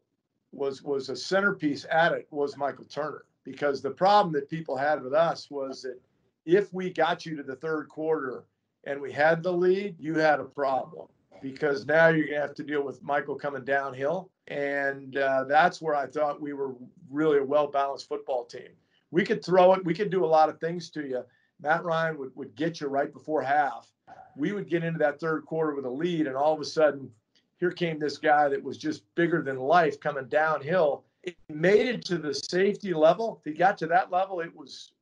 was 0.52 0.84
was 0.84 1.10
a 1.10 1.16
centerpiece 1.16 1.86
at 1.90 2.12
it 2.12 2.28
was 2.30 2.58
Michael 2.58 2.86
Turner 2.86 3.24
because 3.46 3.82
the 3.82 3.90
problem 3.90 4.34
that 4.34 4.50
people 4.50 4.76
had 4.76 5.02
with 5.02 5.14
us 5.14 5.50
was 5.50 5.82
that 5.84 6.00
if 6.46 6.74
we 6.74 6.90
got 6.90 7.26
you 7.26 7.38
to 7.38 7.44
the 7.44 7.56
third 7.56 7.88
quarter 7.88 8.44
and 8.84 9.02
we 9.02 9.12
had 9.12 9.42
the 9.42 9.52
lead, 9.52 9.96
you 9.98 10.16
had 10.16 10.42
a 10.42 10.44
problem 10.44 11.08
because 11.42 11.86
now 11.86 12.10
you're 12.10 12.28
gonna 12.28 12.42
have 12.42 12.56
to 12.56 12.64
deal 12.64 12.84
with 12.84 13.02
Michael 13.02 13.36
coming 13.36 13.64
downhill, 13.64 14.30
and 14.50 15.18
uh, 15.18 15.46
that's 15.46 15.82
where 15.82 15.96
I 15.96 16.08
thought 16.08 16.42
we 16.42 16.52
were 16.52 16.76
really 17.10 17.38
a 17.38 17.44
well 17.44 17.68
balanced 17.68 18.10
football 18.10 18.44
team. 18.44 18.70
We 19.14 19.24
could 19.24 19.46
throw 19.46 19.74
it, 19.74 19.86
we 19.86 19.94
could 19.94 20.10
do 20.10 20.26
a 20.26 20.34
lot 20.38 20.50
of 20.50 20.60
things 20.60 20.90
to 20.90 21.08
you. 21.08 21.24
Matt 21.62 21.84
Ryan 21.84 22.18
would, 22.18 22.36
would 22.36 22.56
get 22.56 22.82
you 22.82 22.88
right 22.88 23.14
before 23.14 23.44
half. 23.44 23.88
We 24.36 24.54
would 24.54 24.68
get 24.68 24.84
into 24.84 24.98
that 24.98 25.20
third 25.20 25.46
quarter 25.46 25.76
with 25.76 25.86
a 25.86 25.90
lead, 25.90 26.26
and 26.26 26.36
all 26.36 26.52
of 26.52 26.60
a 26.60 26.66
sudden 26.66 27.12
here 27.60 27.70
came 27.70 28.00
this 28.00 28.18
guy 28.18 28.50
that 28.50 28.64
was 28.64 28.76
just 28.76 29.04
bigger 29.14 29.44
than 29.44 29.60
life 29.60 30.00
coming 30.00 30.28
downhill. 30.30 31.04
It 31.22 31.36
made 31.48 31.86
it 31.86 32.04
to 32.06 32.18
the 32.18 32.34
safety 32.34 32.92
level. 32.92 33.40
If 33.40 33.54
he 33.54 33.56
got 33.56 33.78
to 33.78 33.88
that 33.88 34.12
level, 34.12 34.40
it 34.40 34.54
was 34.56 34.94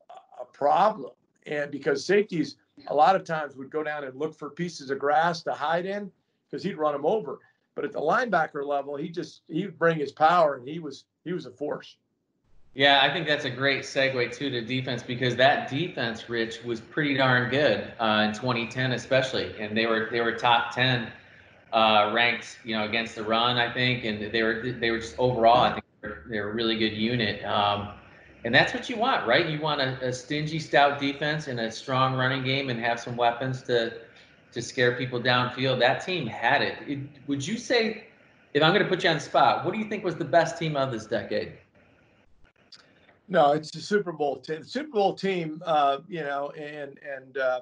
a 0.42 0.44
problem. 0.44 1.12
And 1.46 1.72
because 1.72 2.06
safeties 2.06 2.58
a 2.88 2.94
lot 2.94 3.16
of 3.16 3.24
times 3.24 3.56
would 3.56 3.72
go 3.72 3.82
down 3.82 4.04
and 4.04 4.20
look 4.20 4.38
for 4.38 4.50
pieces 4.50 4.90
of 4.90 5.00
grass 5.00 5.42
to 5.44 5.54
hide 5.54 5.86
in 5.86 6.12
because 6.50 6.64
he'd 6.64 6.78
run 6.78 6.92
them 6.92 7.06
over. 7.06 7.40
But 7.76 7.86
at 7.86 7.94
the 7.94 8.02
linebacker 8.02 8.66
level, 8.66 8.98
he 8.98 9.08
just 9.08 9.44
he'd 9.48 9.80
bring 9.80 9.98
his 9.98 10.12
power 10.12 10.56
and 10.56 10.68
he 10.68 10.80
was 10.80 11.06
he 11.24 11.32
was 11.32 11.46
a 11.46 11.52
force. 11.52 11.96
Yeah, 12.74 13.02
I 13.02 13.12
think 13.12 13.28
that's 13.28 13.44
a 13.44 13.50
great 13.50 13.82
segue 13.82 14.34
too 14.34 14.50
to 14.50 14.62
defense 14.62 15.04
because 15.04 15.36
that 15.36 15.70
defense, 15.70 16.30
Rich, 16.30 16.64
was 16.64 16.80
pretty 16.80 17.16
darn 17.16 17.50
good 17.50 17.94
uh, 18.00 18.26
in 18.28 18.34
2010, 18.34 18.94
especially, 18.94 19.54
and 19.60 19.76
they 19.76 19.88
were 19.88 20.08
they 20.10 20.22
were 20.22 20.32
top 20.32 20.74
10 20.74 21.12
uh, 21.74 22.12
ranked, 22.14 22.60
you 22.64 22.78
know, 22.78 22.86
against 22.86 23.16
the 23.16 23.24
run, 23.24 23.58
I 23.58 23.72
think, 23.74 24.06
and 24.06 24.32
they 24.32 24.42
were 24.42 24.72
they 24.80 24.90
were 24.90 25.00
just 25.00 25.16
overall, 25.20 25.64
I 25.64 25.74
think 25.74 25.86
they're, 26.30 26.50
a 26.50 26.54
really 26.54 26.78
good 26.78 26.94
unit. 26.94 27.44
Um, 27.44 27.90
and 28.46 28.56
that's 28.56 28.74
what 28.74 28.90
you 28.90 28.96
want, 28.96 29.28
right? 29.28 29.48
You 29.48 29.60
want 29.60 29.82
a, 29.82 30.08
a, 30.08 30.14
stingy, 30.14 30.58
stout 30.58 31.00
defense 31.00 31.48
and 31.48 31.60
a 31.60 31.72
strong 31.72 32.16
running 32.16 32.44
game, 32.44 32.70
and 32.70 32.80
have 32.80 33.02
some 33.02 33.18
weapons 33.18 33.64
to 33.64 34.00
to 34.54 34.62
scare 34.62 34.96
people 34.96 35.22
downfield. 35.22 35.80
That 35.80 36.06
team 36.06 36.26
had 36.26 36.62
it. 36.62 36.78
it 36.88 37.00
would 37.28 37.46
you 37.46 37.58
say, 37.58 38.06
if 38.54 38.64
I'm 38.64 38.72
going 38.74 38.84
to 38.84 38.90
put 38.90 39.04
you 39.04 39.10
on 39.10 39.18
the 39.18 39.22
spot, 39.22 39.66
what 39.66 39.74
do 39.74 39.80
you 39.80 39.90
think 39.90 40.06
was 40.06 40.16
the 40.16 40.26
best 40.26 40.58
team 40.58 40.78
of 40.78 40.92
this 40.94 41.06
decade? 41.06 41.54
No, 43.32 43.54
it's 43.54 43.72
the 43.72 43.80
Super 43.80 44.12
Bowl 44.12 44.42
team. 44.42 44.62
Super 44.66 44.90
Bowl 44.90 45.14
team, 45.14 45.64
uh, 45.66 46.00
you 46.10 46.20
know, 46.20 46.50
and 46.50 47.00
and 47.00 47.38
uh, 47.38 47.62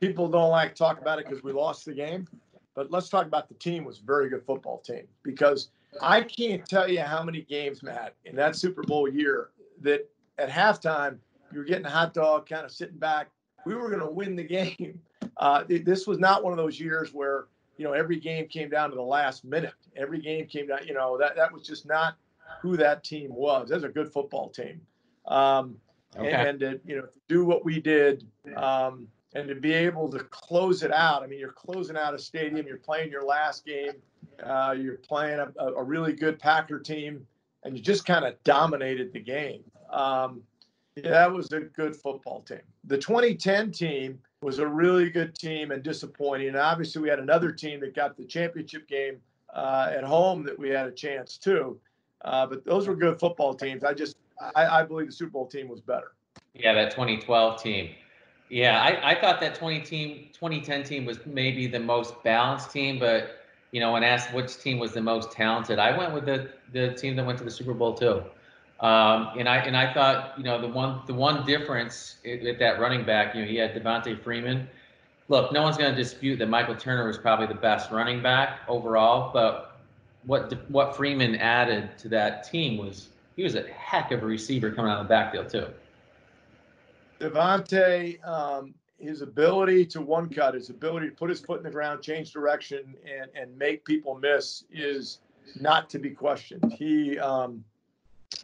people 0.00 0.28
don't 0.28 0.50
like 0.50 0.70
to 0.70 0.74
talk 0.74 1.00
about 1.00 1.20
it 1.20 1.28
because 1.28 1.44
we 1.44 1.52
lost 1.52 1.84
the 1.84 1.94
game. 1.94 2.26
But 2.74 2.90
let's 2.90 3.08
talk 3.08 3.26
about 3.26 3.46
the 3.46 3.54
team 3.54 3.84
was 3.84 3.98
very 3.98 4.28
good 4.28 4.44
football 4.44 4.78
team 4.78 5.04
because 5.22 5.68
I 6.00 6.22
can't 6.22 6.66
tell 6.66 6.90
you 6.90 6.98
how 6.98 7.22
many 7.22 7.42
games, 7.42 7.84
Matt, 7.84 8.16
in 8.24 8.34
that 8.34 8.56
Super 8.56 8.82
Bowl 8.82 9.08
year 9.08 9.50
that 9.82 10.10
at 10.38 10.50
halftime 10.50 11.18
you 11.52 11.60
were 11.60 11.64
getting 11.64 11.86
a 11.86 11.90
hot 11.90 12.12
dog, 12.12 12.48
kind 12.48 12.64
of 12.64 12.72
sitting 12.72 12.98
back. 12.98 13.28
We 13.64 13.76
were 13.76 13.86
going 13.86 14.00
to 14.00 14.10
win 14.10 14.34
the 14.36 14.44
game. 14.44 15.00
Uh, 15.38 15.64
this 15.66 16.06
was 16.06 16.18
not 16.18 16.44
one 16.44 16.52
of 16.52 16.58
those 16.58 16.78
years 16.78 17.14
where 17.14 17.46
you 17.78 17.84
know 17.84 17.92
every 17.92 18.20
game 18.20 18.46
came 18.48 18.68
down 18.68 18.90
to 18.90 18.96
the 18.96 19.02
last 19.02 19.44
minute. 19.44 19.72
Every 19.96 20.20
game 20.20 20.46
came 20.46 20.66
down. 20.66 20.80
You 20.86 20.92
know 20.92 21.16
that 21.16 21.36
that 21.36 21.50
was 21.50 21.66
just 21.66 21.86
not 21.86 22.16
who 22.60 22.76
that 22.76 23.04
team 23.04 23.34
was. 23.34 23.68
That's 23.68 23.84
a 23.84 23.88
good 23.88 24.12
football 24.12 24.48
team. 24.50 24.80
Um, 25.26 25.76
okay. 26.16 26.48
And 26.48 26.60
to, 26.60 26.80
you 26.84 26.96
know, 26.96 27.08
do 27.28 27.44
what 27.44 27.64
we 27.64 27.80
did 27.80 28.26
um, 28.56 29.08
and 29.34 29.48
to 29.48 29.54
be 29.54 29.72
able 29.72 30.10
to 30.10 30.18
close 30.18 30.82
it 30.82 30.92
out. 30.92 31.22
I 31.22 31.26
mean, 31.26 31.38
you're 31.38 31.52
closing 31.52 31.96
out 31.96 32.14
a 32.14 32.18
stadium. 32.18 32.66
You're 32.66 32.78
playing 32.78 33.10
your 33.10 33.24
last 33.24 33.64
game. 33.64 33.92
Uh, 34.42 34.74
you're 34.78 34.96
playing 34.96 35.38
a, 35.40 35.64
a, 35.64 35.82
really 35.82 36.12
good 36.12 36.38
Packer 36.38 36.78
team, 36.78 37.26
and 37.64 37.76
you 37.76 37.82
just 37.82 38.04
kind 38.04 38.24
of 38.24 38.42
dominated 38.44 39.12
the 39.12 39.20
game. 39.20 39.62
Um, 39.90 40.42
yeah, 40.96 41.10
that 41.10 41.32
was 41.32 41.52
a 41.52 41.60
good 41.60 41.94
football 41.96 42.42
team. 42.42 42.60
The 42.84 42.98
2010 42.98 43.70
team 43.70 44.18
was 44.42 44.58
a 44.58 44.66
really 44.66 45.08
good 45.10 45.34
team 45.34 45.70
and 45.70 45.82
disappointing. 45.82 46.48
And 46.48 46.56
obviously, 46.56 47.00
we 47.00 47.08
had 47.08 47.18
another 47.18 47.52
team 47.52 47.80
that 47.80 47.94
got 47.94 48.16
the 48.16 48.24
championship 48.24 48.88
game 48.88 49.18
uh, 49.54 49.90
at 49.94 50.04
home 50.04 50.44
that 50.44 50.58
we 50.58 50.70
had 50.70 50.86
a 50.86 50.92
chance 50.92 51.38
to. 51.38 51.78
Uh, 52.24 52.46
but 52.46 52.64
those 52.64 52.86
were 52.86 52.94
good 52.94 53.18
football 53.18 53.54
teams. 53.54 53.84
I 53.84 53.94
just 53.94 54.16
I, 54.54 54.80
I, 54.80 54.82
believe 54.84 55.06
the 55.06 55.12
Super 55.12 55.30
Bowl 55.30 55.46
team 55.46 55.68
was 55.68 55.80
better. 55.80 56.12
Yeah, 56.54 56.74
that 56.74 56.90
2012 56.90 57.62
team. 57.62 57.90
Yeah, 58.48 58.80
I, 58.80 59.12
I 59.12 59.20
thought 59.20 59.40
that 59.40 59.54
20 59.54 59.80
team 59.80 60.28
2010 60.32 60.84
team 60.84 61.04
was 61.04 61.18
maybe 61.26 61.66
the 61.66 61.80
most 61.80 62.22
balanced 62.22 62.70
team, 62.70 62.98
but 62.98 63.38
you 63.70 63.80
know, 63.80 63.92
when 63.92 64.04
asked 64.04 64.32
which 64.34 64.58
team 64.58 64.78
was 64.78 64.92
the 64.92 65.00
most 65.00 65.32
talented, 65.32 65.78
I 65.78 65.96
went 65.96 66.12
with 66.12 66.26
the 66.26 66.50
the 66.72 66.92
team 66.94 67.16
that 67.16 67.26
went 67.26 67.38
to 67.38 67.44
the 67.44 67.50
Super 67.50 67.74
Bowl 67.74 67.94
too. 67.94 68.22
Um, 68.80 69.30
and 69.38 69.48
I 69.48 69.58
and 69.58 69.76
I 69.76 69.94
thought, 69.94 70.34
you 70.36 70.44
know, 70.44 70.60
the 70.60 70.68
one 70.68 71.02
the 71.06 71.14
one 71.14 71.46
difference 71.46 72.16
at, 72.26 72.44
at 72.44 72.58
that 72.58 72.80
running 72.80 73.04
back, 73.04 73.34
you 73.34 73.42
know, 73.42 73.48
he 73.48 73.56
had 73.56 73.74
Devonta 73.74 74.20
Freeman. 74.22 74.68
Look, 75.28 75.52
no 75.52 75.62
one's 75.62 75.78
going 75.78 75.90
to 75.90 75.96
dispute 75.96 76.38
that 76.40 76.48
Michael 76.48 76.74
Turner 76.74 77.06
was 77.06 77.16
probably 77.16 77.46
the 77.46 77.54
best 77.54 77.90
running 77.90 78.20
back 78.20 78.60
overall, 78.68 79.32
but 79.32 79.71
what 80.24 80.52
what 80.70 80.96
Freeman 80.96 81.36
added 81.36 81.96
to 81.98 82.08
that 82.10 82.44
team 82.44 82.78
was 82.78 83.08
he 83.36 83.42
was 83.42 83.54
a 83.54 83.64
heck 83.68 84.12
of 84.12 84.22
a 84.22 84.26
receiver 84.26 84.70
coming 84.70 84.90
out 84.90 85.00
of 85.00 85.06
the 85.06 85.08
backfield 85.08 85.48
too. 85.48 85.66
Devonta, 87.20 88.24
um, 88.26 88.74
his 88.98 89.22
ability 89.22 89.86
to 89.86 90.00
one 90.00 90.28
cut, 90.28 90.54
his 90.54 90.70
ability 90.70 91.08
to 91.08 91.14
put 91.14 91.30
his 91.30 91.40
foot 91.40 91.58
in 91.58 91.64
the 91.64 91.70
ground, 91.70 92.02
change 92.02 92.32
direction, 92.32 92.94
and 93.04 93.30
and 93.34 93.56
make 93.56 93.84
people 93.84 94.18
miss 94.18 94.64
is 94.70 95.20
not 95.60 95.90
to 95.90 95.98
be 95.98 96.10
questioned. 96.10 96.72
He 96.72 97.18
um, 97.18 97.64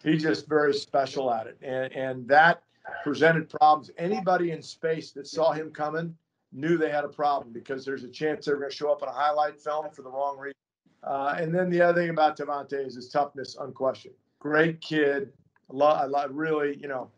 he's 0.02 0.22
just 0.22 0.48
very 0.48 0.74
special 0.74 1.32
at 1.32 1.46
it, 1.46 1.58
and 1.62 1.92
and 1.92 2.28
that 2.28 2.62
presented 3.04 3.48
problems. 3.48 3.90
Anybody 3.98 4.50
in 4.50 4.62
space 4.62 5.12
that 5.12 5.26
saw 5.26 5.52
him 5.52 5.70
coming 5.70 6.16
knew 6.52 6.78
they 6.78 6.90
had 6.90 7.04
a 7.04 7.08
problem 7.08 7.52
because 7.52 7.84
there's 7.84 8.04
a 8.04 8.08
chance 8.08 8.46
they're 8.46 8.56
going 8.56 8.70
to 8.70 8.74
show 8.74 8.90
up 8.90 9.02
in 9.02 9.08
a 9.08 9.12
highlight 9.12 9.60
film 9.60 9.90
for 9.92 10.02
the 10.02 10.10
wrong 10.10 10.38
reason. 10.38 10.54
Uh, 11.02 11.36
and 11.38 11.54
then 11.54 11.70
the 11.70 11.80
other 11.80 12.00
thing 12.00 12.10
about 12.10 12.36
Devonta 12.36 12.84
is 12.84 12.94
his 12.94 13.08
toughness, 13.08 13.56
unquestioned. 13.58 14.14
Great 14.40 14.80
kid. 14.80 15.32
I 15.70 15.76
love, 15.76 15.98
I 15.98 16.04
love 16.04 16.30
really, 16.32 16.76
you 16.76 16.88
know, 16.88 17.10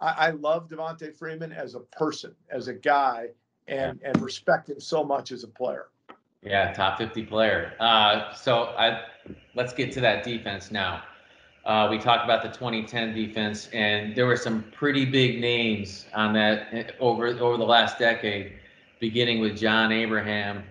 I, 0.00 0.28
I 0.28 0.30
love 0.30 0.68
Devonta 0.68 1.14
Freeman 1.14 1.52
as 1.52 1.74
a 1.74 1.80
person, 1.80 2.34
as 2.50 2.68
a 2.68 2.74
guy, 2.74 3.28
and 3.68 4.00
and 4.04 4.20
respect 4.20 4.68
him 4.68 4.80
so 4.80 5.02
much 5.02 5.32
as 5.32 5.42
a 5.42 5.48
player. 5.48 5.88
Yeah, 6.42 6.72
top 6.72 6.98
50 6.98 7.24
player. 7.24 7.72
Uh, 7.80 8.32
so 8.34 8.74
I 8.78 9.02
let's 9.54 9.72
get 9.72 9.92
to 9.92 10.00
that 10.02 10.22
defense 10.22 10.70
now. 10.70 11.02
Uh, 11.64 11.88
we 11.90 11.98
talked 11.98 12.22
about 12.22 12.44
the 12.44 12.48
2010 12.48 13.12
defense, 13.12 13.68
and 13.72 14.14
there 14.14 14.26
were 14.26 14.36
some 14.36 14.62
pretty 14.70 15.04
big 15.04 15.40
names 15.40 16.06
on 16.14 16.32
that 16.34 16.68
eh, 16.72 16.84
over 17.00 17.26
over 17.26 17.56
the 17.56 17.64
last 17.64 17.98
decade, 17.98 18.52
beginning 19.00 19.40
with 19.40 19.56
John 19.56 19.90
Abraham, 19.90 20.62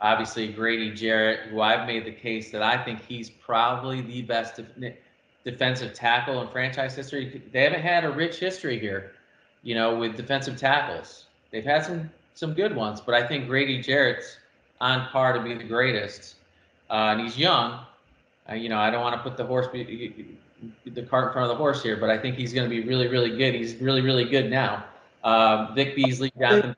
obviously 0.00 0.48
Grady 0.48 0.90
Jarrett, 0.92 1.50
who 1.50 1.60
I've 1.60 1.86
made 1.86 2.04
the 2.04 2.12
case 2.12 2.50
that 2.50 2.62
I 2.62 2.82
think 2.82 3.04
he's 3.04 3.30
probably 3.30 4.00
the 4.00 4.22
best 4.22 4.56
de- 4.56 4.94
defensive 5.44 5.94
tackle 5.94 6.42
in 6.42 6.48
franchise 6.48 6.94
history. 6.94 7.42
They 7.52 7.62
haven't 7.62 7.82
had 7.82 8.04
a 8.04 8.10
rich 8.10 8.38
history 8.38 8.78
here, 8.78 9.12
you 9.62 9.74
know, 9.74 9.96
with 9.96 10.16
defensive 10.16 10.56
tackles. 10.56 11.26
They've 11.50 11.64
had 11.64 11.84
some 11.84 12.10
some 12.34 12.54
good 12.54 12.74
ones, 12.74 13.00
but 13.00 13.14
I 13.14 13.26
think 13.26 13.48
Grady 13.48 13.82
Jarrett's 13.82 14.36
on 14.80 15.08
par 15.08 15.32
to 15.32 15.42
be 15.42 15.54
the 15.54 15.64
greatest. 15.64 16.36
Uh, 16.88 17.12
and 17.12 17.20
he's 17.20 17.36
young. 17.36 17.80
Uh, 18.48 18.54
you 18.54 18.68
know, 18.68 18.78
I 18.78 18.90
don't 18.90 19.02
want 19.02 19.16
to 19.16 19.22
put 19.28 19.36
the 19.36 19.44
horse 19.44 19.66
be, 19.66 20.38
the 20.86 21.02
cart 21.02 21.28
in 21.28 21.32
front 21.32 21.44
of 21.44 21.48
the 21.48 21.56
horse 21.56 21.82
here, 21.82 21.96
but 21.96 22.10
I 22.10 22.18
think 22.18 22.36
he's 22.36 22.52
going 22.52 22.68
to 22.68 22.70
be 22.70 22.86
really, 22.86 23.08
really 23.08 23.36
good. 23.36 23.54
He's 23.54 23.74
really, 23.76 24.00
really 24.00 24.24
good 24.24 24.50
now. 24.50 24.84
Uh, 25.24 25.72
Vic 25.74 25.96
Beasley, 25.96 26.32
Jonathan 26.38 26.76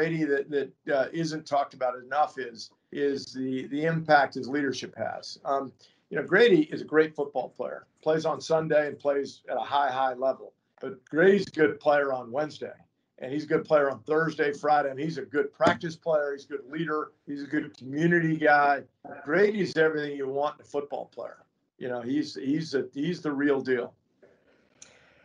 Grady 0.00 0.24
that 0.24 0.48
that 0.48 0.72
uh, 0.90 1.08
not 1.12 1.44
talked 1.44 1.74
about 1.74 1.94
enough 2.02 2.38
is 2.38 2.70
is 2.90 3.34
the 3.34 3.66
the 3.66 3.84
impact 3.84 4.32
his 4.32 4.48
leadership 4.48 4.94
has. 4.96 5.38
Um, 5.44 5.72
you 6.08 6.16
know, 6.16 6.24
Grady 6.24 6.62
is 6.72 6.80
a 6.80 6.86
great 6.86 7.14
football 7.14 7.50
player. 7.50 7.86
Plays 8.02 8.24
on 8.24 8.40
Sunday 8.40 8.86
and 8.86 8.98
plays 8.98 9.42
at 9.50 9.58
a 9.58 9.60
high 9.60 9.90
high 9.90 10.14
level. 10.14 10.54
But 10.80 11.04
Grady's 11.04 11.46
a 11.48 11.50
good 11.50 11.78
player 11.80 12.14
on 12.14 12.32
Wednesday, 12.32 12.72
and 13.18 13.30
he's 13.30 13.44
a 13.44 13.46
good 13.46 13.66
player 13.66 13.90
on 13.90 14.00
Thursday, 14.04 14.54
Friday. 14.54 14.88
and 14.88 14.98
he's 14.98 15.18
a 15.18 15.22
good 15.22 15.52
practice 15.52 15.96
player. 15.96 16.32
He's 16.32 16.46
a 16.46 16.48
good 16.48 16.64
leader. 16.70 17.12
He's 17.26 17.42
a 17.42 17.46
good 17.46 17.76
community 17.76 18.38
guy. 18.38 18.84
Grady's 19.22 19.76
everything 19.76 20.16
you 20.16 20.26
want 20.26 20.54
in 20.58 20.62
a 20.62 20.64
football 20.66 21.10
player. 21.14 21.44
You 21.76 21.88
know, 21.88 22.00
he's 22.00 22.36
he's 22.36 22.74
a 22.74 22.86
he's 22.94 23.20
the 23.20 23.32
real 23.32 23.60
deal. 23.60 23.92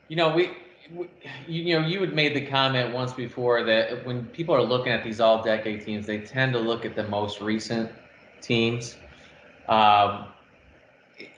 You 0.10 0.18
know, 0.18 0.36
we 0.36 0.52
you 1.48 1.80
know, 1.80 1.88
you 1.88 2.00
had 2.00 2.14
made 2.14 2.36
the 2.36 2.46
comment 2.46 2.94
once 2.94 3.14
before 3.14 3.64
that 3.64 4.06
when 4.06 4.26
people 4.28 4.56
are 4.56 4.62
looking 4.62 4.92
at 4.92 5.04
these 5.04 5.20
all-decade 5.20 5.84
teams, 5.84 6.06
they 6.06 6.20
tend 6.20 6.54
to 6.54 6.60
look 6.60 6.86
at 6.86 6.96
the 6.96 7.08
most 7.08 7.42
recent 7.42 7.92
teams. 8.42 8.96
Um, 9.68 10.26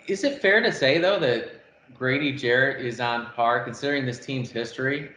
is 0.07 0.23
it 0.23 0.41
fair 0.41 0.61
to 0.61 0.71
say 0.71 0.97
though 0.97 1.19
that 1.19 1.61
Grady 1.97 2.33
Jarrett 2.33 2.85
is 2.85 2.99
on 2.99 3.27
par, 3.27 3.63
considering 3.63 4.05
this 4.05 4.19
team's 4.19 4.51
history, 4.51 5.11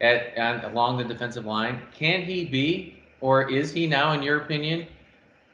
at, 0.00 0.34
at 0.36 0.64
along 0.64 0.98
the 0.98 1.04
defensive 1.04 1.46
line? 1.46 1.82
Can 1.94 2.22
he 2.22 2.44
be, 2.44 3.02
or 3.20 3.48
is 3.50 3.72
he 3.72 3.86
now, 3.86 4.12
in 4.12 4.22
your 4.22 4.38
opinion, 4.38 4.86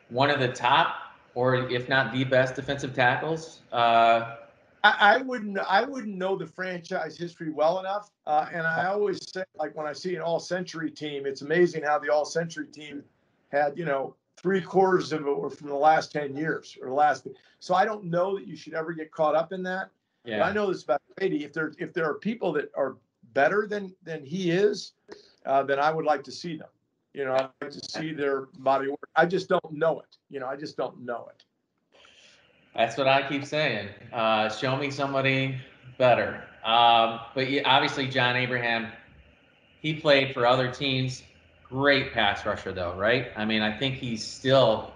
one 0.08 0.30
of 0.30 0.40
the 0.40 0.48
top, 0.48 0.96
or 1.34 1.70
if 1.70 1.88
not 1.88 2.12
the 2.12 2.24
best 2.24 2.54
defensive 2.54 2.94
tackles? 2.94 3.60
Uh, 3.72 4.36
I, 4.84 5.14
I, 5.14 5.22
wouldn't 5.22 5.58
I 5.58 5.82
wouldn't 5.82 6.14
know 6.14 6.36
the 6.36 6.46
franchise 6.46 7.16
history 7.16 7.50
well 7.50 7.80
enough. 7.80 8.10
Uh, 8.26 8.46
and 8.52 8.66
I 8.66 8.86
always 8.86 9.26
say, 9.32 9.42
like 9.56 9.74
when 9.74 9.86
I 9.86 9.94
see 9.94 10.14
an 10.14 10.20
all 10.20 10.38
century 10.38 10.90
team, 10.90 11.24
it's 11.24 11.40
amazing 11.40 11.82
how 11.82 11.98
the 11.98 12.12
all 12.12 12.26
century 12.26 12.66
team 12.66 13.02
had, 13.50 13.78
you 13.78 13.86
know, 13.86 14.14
three 14.36 14.60
quarters 14.60 15.10
of 15.12 15.26
it 15.26 15.36
were 15.36 15.48
from 15.48 15.68
the 15.68 15.74
last 15.74 16.12
10 16.12 16.36
years 16.36 16.76
or 16.82 16.88
the 16.88 16.94
last. 16.94 17.26
So 17.60 17.74
I 17.74 17.86
don't 17.86 18.04
know 18.04 18.38
that 18.38 18.46
you 18.46 18.56
should 18.56 18.74
ever 18.74 18.92
get 18.92 19.10
caught 19.10 19.34
up 19.34 19.52
in 19.52 19.62
that. 19.62 19.88
Yeah. 20.26 20.40
But 20.40 20.44
I 20.44 20.52
know 20.52 20.70
this 20.70 20.82
about 20.82 21.00
Grady. 21.16 21.44
If 21.44 21.54
there 21.54 21.72
if 21.78 21.94
there 21.94 22.08
are 22.08 22.14
people 22.14 22.52
that 22.52 22.70
are 22.76 22.96
better 23.32 23.66
than 23.66 23.94
than 24.02 24.24
he 24.24 24.50
is, 24.50 24.92
uh, 25.46 25.62
then 25.62 25.78
I 25.78 25.90
would 25.90 26.04
like 26.04 26.22
to 26.24 26.32
see 26.32 26.56
them. 26.56 26.68
You 27.14 27.24
know, 27.24 27.34
I'd 27.34 27.48
like 27.62 27.70
to 27.70 27.90
see 27.90 28.12
their 28.12 28.48
body 28.58 28.88
work. 28.88 29.08
I 29.16 29.24
just 29.24 29.48
don't 29.48 29.72
know 29.72 30.00
it. 30.00 30.16
You 30.28 30.40
know, 30.40 30.46
I 30.46 30.56
just 30.56 30.76
don't 30.76 31.00
know 31.00 31.28
it. 31.30 31.44
That's 32.74 32.96
what 32.96 33.06
I 33.06 33.28
keep 33.28 33.44
saying. 33.44 33.88
Uh, 34.12 34.48
show 34.48 34.76
me 34.76 34.90
somebody 34.90 35.56
better. 35.98 36.42
Um, 36.64 37.20
but 37.34 37.46
obviously, 37.64 38.08
John 38.08 38.36
Abraham, 38.36 38.90
he 39.80 39.94
played 39.94 40.34
for 40.34 40.46
other 40.46 40.70
teams. 40.70 41.22
Great 41.62 42.12
pass 42.12 42.44
rusher, 42.44 42.72
though, 42.72 42.94
right? 42.94 43.28
I 43.36 43.44
mean, 43.44 43.62
I 43.62 43.76
think 43.76 43.96
he's 43.96 44.24
still 44.24 44.94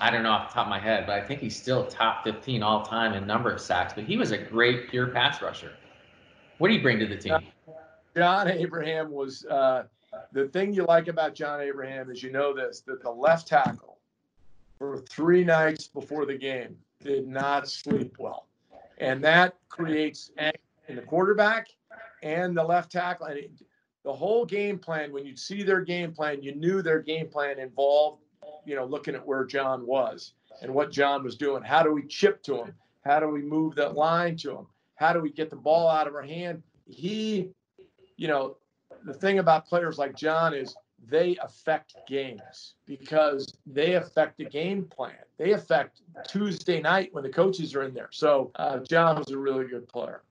I 0.00 0.10
don't 0.10 0.22
know 0.22 0.30
off 0.30 0.50
the 0.50 0.54
top 0.54 0.66
of 0.66 0.70
my 0.70 0.78
head, 0.78 1.06
but 1.06 1.14
I 1.14 1.24
think 1.24 1.40
he's 1.40 1.56
still 1.56 1.86
top 1.86 2.24
15 2.24 2.62
all 2.62 2.82
time 2.82 3.14
in 3.14 3.26
number 3.26 3.50
of 3.50 3.60
sacks. 3.60 3.92
But 3.94 4.04
he 4.04 4.16
was 4.16 4.32
a 4.32 4.38
great 4.38 4.90
pure 4.90 5.06
pass 5.06 5.40
rusher. 5.40 5.72
What 6.58 6.68
do 6.68 6.74
you 6.74 6.82
bring 6.82 6.98
to 6.98 7.06
the 7.06 7.16
team? 7.16 7.38
John 8.16 8.48
Abraham 8.48 9.10
was 9.10 9.44
uh, 9.46 9.84
the 10.32 10.48
thing 10.48 10.72
you 10.72 10.84
like 10.84 11.08
about 11.08 11.34
John 11.34 11.60
Abraham 11.60 12.10
is 12.10 12.22
you 12.22 12.30
know 12.30 12.54
this 12.54 12.80
that 12.86 13.02
the 13.02 13.10
left 13.10 13.48
tackle 13.48 13.98
for 14.78 14.98
three 14.98 15.44
nights 15.44 15.88
before 15.88 16.26
the 16.26 16.36
game 16.36 16.76
did 17.04 17.28
not 17.28 17.68
sleep 17.68 18.16
well, 18.18 18.46
and 18.98 19.22
that 19.22 19.56
creates 19.68 20.30
in 20.88 20.96
the 20.96 21.02
quarterback 21.02 21.68
and 22.22 22.56
the 22.56 22.64
left 22.64 22.90
tackle. 22.90 23.26
And 23.26 23.38
it, 23.38 23.50
the 24.04 24.12
whole 24.12 24.44
game 24.44 24.78
plan, 24.78 25.12
when 25.12 25.24
you 25.24 25.36
see 25.36 25.62
their 25.62 25.80
game 25.80 26.12
plan, 26.12 26.42
you 26.42 26.54
knew 26.54 26.82
their 26.82 27.00
game 27.00 27.28
plan 27.28 27.58
involved, 27.58 28.22
you 28.64 28.74
know, 28.74 28.84
looking 28.84 29.14
at 29.14 29.26
where 29.26 29.44
John 29.44 29.86
was 29.86 30.34
and 30.62 30.72
what 30.72 30.90
John 30.90 31.22
was 31.24 31.36
doing. 31.36 31.62
How 31.62 31.82
do 31.82 31.92
we 31.92 32.02
chip 32.06 32.42
to 32.44 32.56
him? 32.56 32.74
How 33.04 33.20
do 33.20 33.28
we 33.28 33.42
move 33.42 33.74
that 33.76 33.94
line 33.94 34.36
to 34.38 34.50
him? 34.50 34.66
How 34.96 35.12
do 35.12 35.20
we 35.20 35.30
get 35.30 35.50
the 35.50 35.56
ball 35.56 35.88
out 35.88 36.06
of 36.06 36.14
our 36.14 36.22
hand? 36.22 36.62
He, 36.86 37.50
you 38.16 38.28
know, 38.28 38.56
the 39.04 39.14
thing 39.14 39.38
about 39.38 39.66
players 39.66 39.98
like 39.98 40.16
John 40.16 40.54
is 40.54 40.74
they 41.08 41.36
affect 41.42 41.96
games 42.08 42.74
because 42.86 43.56
they 43.66 43.94
affect 43.94 44.38
the 44.38 44.44
game 44.44 44.84
plan. 44.84 45.16
They 45.38 45.52
affect 45.52 46.02
Tuesday 46.26 46.80
night 46.80 47.10
when 47.12 47.24
the 47.24 47.30
coaches 47.30 47.74
are 47.74 47.82
in 47.82 47.94
there. 47.94 48.08
So 48.12 48.50
uh, 48.56 48.78
John 48.78 49.18
was 49.18 49.30
a 49.30 49.38
really 49.38 49.66
good 49.66 49.88
player. 49.88 50.22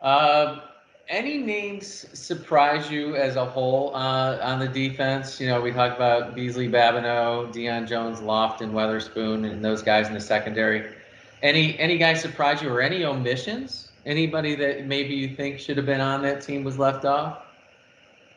Uh, 0.00 0.60
any 1.08 1.38
names 1.38 2.06
surprise 2.12 2.90
you 2.90 3.16
as 3.16 3.36
a 3.36 3.44
whole 3.44 3.94
uh, 3.94 4.38
on 4.42 4.58
the 4.58 4.68
defense? 4.68 5.40
You 5.40 5.48
know, 5.48 5.60
we 5.60 5.72
talked 5.72 5.96
about 5.96 6.34
Beasley, 6.34 6.68
Babineaux, 6.68 7.52
Deion 7.52 7.88
Jones, 7.88 8.20
Lofton, 8.20 8.72
Weatherspoon, 8.72 9.50
and 9.50 9.64
those 9.64 9.82
guys 9.82 10.08
in 10.08 10.14
the 10.14 10.20
secondary. 10.20 10.94
Any 11.42 11.78
any 11.78 11.98
guys 11.98 12.20
surprise 12.20 12.60
you 12.60 12.68
or 12.68 12.80
any 12.80 13.04
omissions? 13.04 13.90
Anybody 14.04 14.54
that 14.56 14.86
maybe 14.86 15.14
you 15.14 15.34
think 15.34 15.58
should 15.58 15.76
have 15.76 15.86
been 15.86 16.00
on 16.00 16.22
that 16.22 16.42
team 16.42 16.64
was 16.64 16.78
left 16.78 17.04
off? 17.04 17.47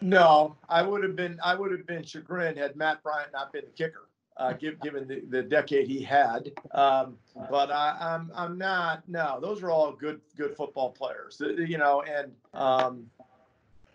No, 0.01 0.55
I 0.67 0.81
would 0.81 1.03
have 1.03 1.15
been 1.15 1.39
I 1.43 1.55
would 1.55 1.72
have 1.72 1.86
been 1.86 2.03
chagrined 2.03 2.58
had 2.58 2.75
Matt 2.75 3.03
Bryant 3.03 3.31
not 3.34 3.53
been 3.53 3.65
the 3.65 3.72
kicker, 3.72 4.10
uh, 4.38 4.53
given 4.53 5.08
the, 5.08 5.22
the 5.29 5.43
decade 5.43 5.88
he 5.88 6.01
had. 6.01 6.51
Um, 6.72 7.17
but 7.50 7.72
I, 7.72 7.98
am 8.00 8.31
I'm, 8.36 8.51
I'm 8.51 8.58
not. 8.58 9.08
No, 9.08 9.39
those 9.39 9.62
are 9.62 9.70
all 9.70 9.91
good 9.91 10.20
good 10.36 10.55
football 10.55 10.89
players. 10.89 11.39
You 11.39 11.77
know, 11.77 12.01
and 12.01 12.31
um, 12.53 13.10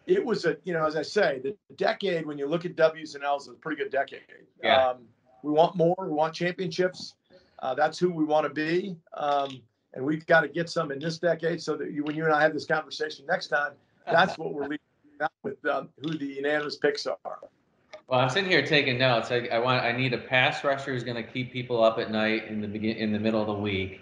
it 0.07 0.25
was 0.25 0.45
a 0.45 0.57
you 0.65 0.73
know 0.73 0.87
as 0.87 0.95
I 0.95 1.03
say, 1.03 1.41
the 1.43 1.57
decade 1.75 2.25
when 2.25 2.39
you 2.39 2.47
look 2.47 2.65
at 2.65 2.77
W's 2.77 3.17
and 3.17 3.25
L's, 3.25 3.49
is 3.49 3.55
a 3.55 3.57
pretty 3.57 3.83
good 3.83 3.91
decade. 3.91 4.21
Yeah. 4.63 4.91
Um, 4.91 4.99
we 5.43 5.53
want 5.53 5.77
more. 5.77 5.97
We 5.99 6.09
want 6.09 6.35
championships. 6.35 7.15
Uh, 7.59 7.75
that's 7.75 7.99
who 7.99 8.13
we 8.13 8.25
want 8.25 8.47
to 8.47 8.53
be. 8.53 8.97
Um, 9.15 9.61
and 9.95 10.05
we've 10.05 10.27
got 10.27 10.43
to 10.43 10.49
get 10.49 10.69
some 10.69 10.93
in 10.93 10.99
this 10.99 11.19
decade 11.19 11.61
so 11.63 11.77
that 11.77 11.91
you, 11.91 12.05
when 12.05 12.15
you 12.15 12.25
and 12.25 12.33
I 12.33 12.43
have 12.43 12.53
this 12.53 12.67
conversation 12.67 13.25
next 13.27 13.49
time, 13.49 13.73
that's 14.05 14.37
what 14.37 14.53
we're 14.53 14.63
leading 14.63 14.79
with 15.43 15.65
um, 15.67 15.89
who 16.01 16.17
the 16.17 16.27
unanimous 16.27 16.77
picks 16.77 17.07
are. 17.07 17.39
Well, 18.09 18.21
I'm 18.21 18.31
sitting 18.31 18.49
here 18.49 18.65
taking 18.65 18.99
notes. 18.99 19.31
I, 19.33 19.49
I 19.53 19.59
want 19.59 19.85
I 19.85 19.93
need 19.93 20.13
a 20.13 20.19
pass 20.19 20.63
rusher 20.63 20.93
who's 20.93 21.03
going 21.03 21.17
to 21.17 21.29
keep 21.29 21.53
people 21.53 21.83
up 21.83 21.99
at 21.99 22.11
night 22.11 22.47
in 22.47 22.61
the 22.61 22.69
begin 22.69 22.97
in 22.97 23.13
the 23.13 23.19
middle 23.19 23.41
of 23.41 23.49
the 23.49 23.55
week. 23.55 24.01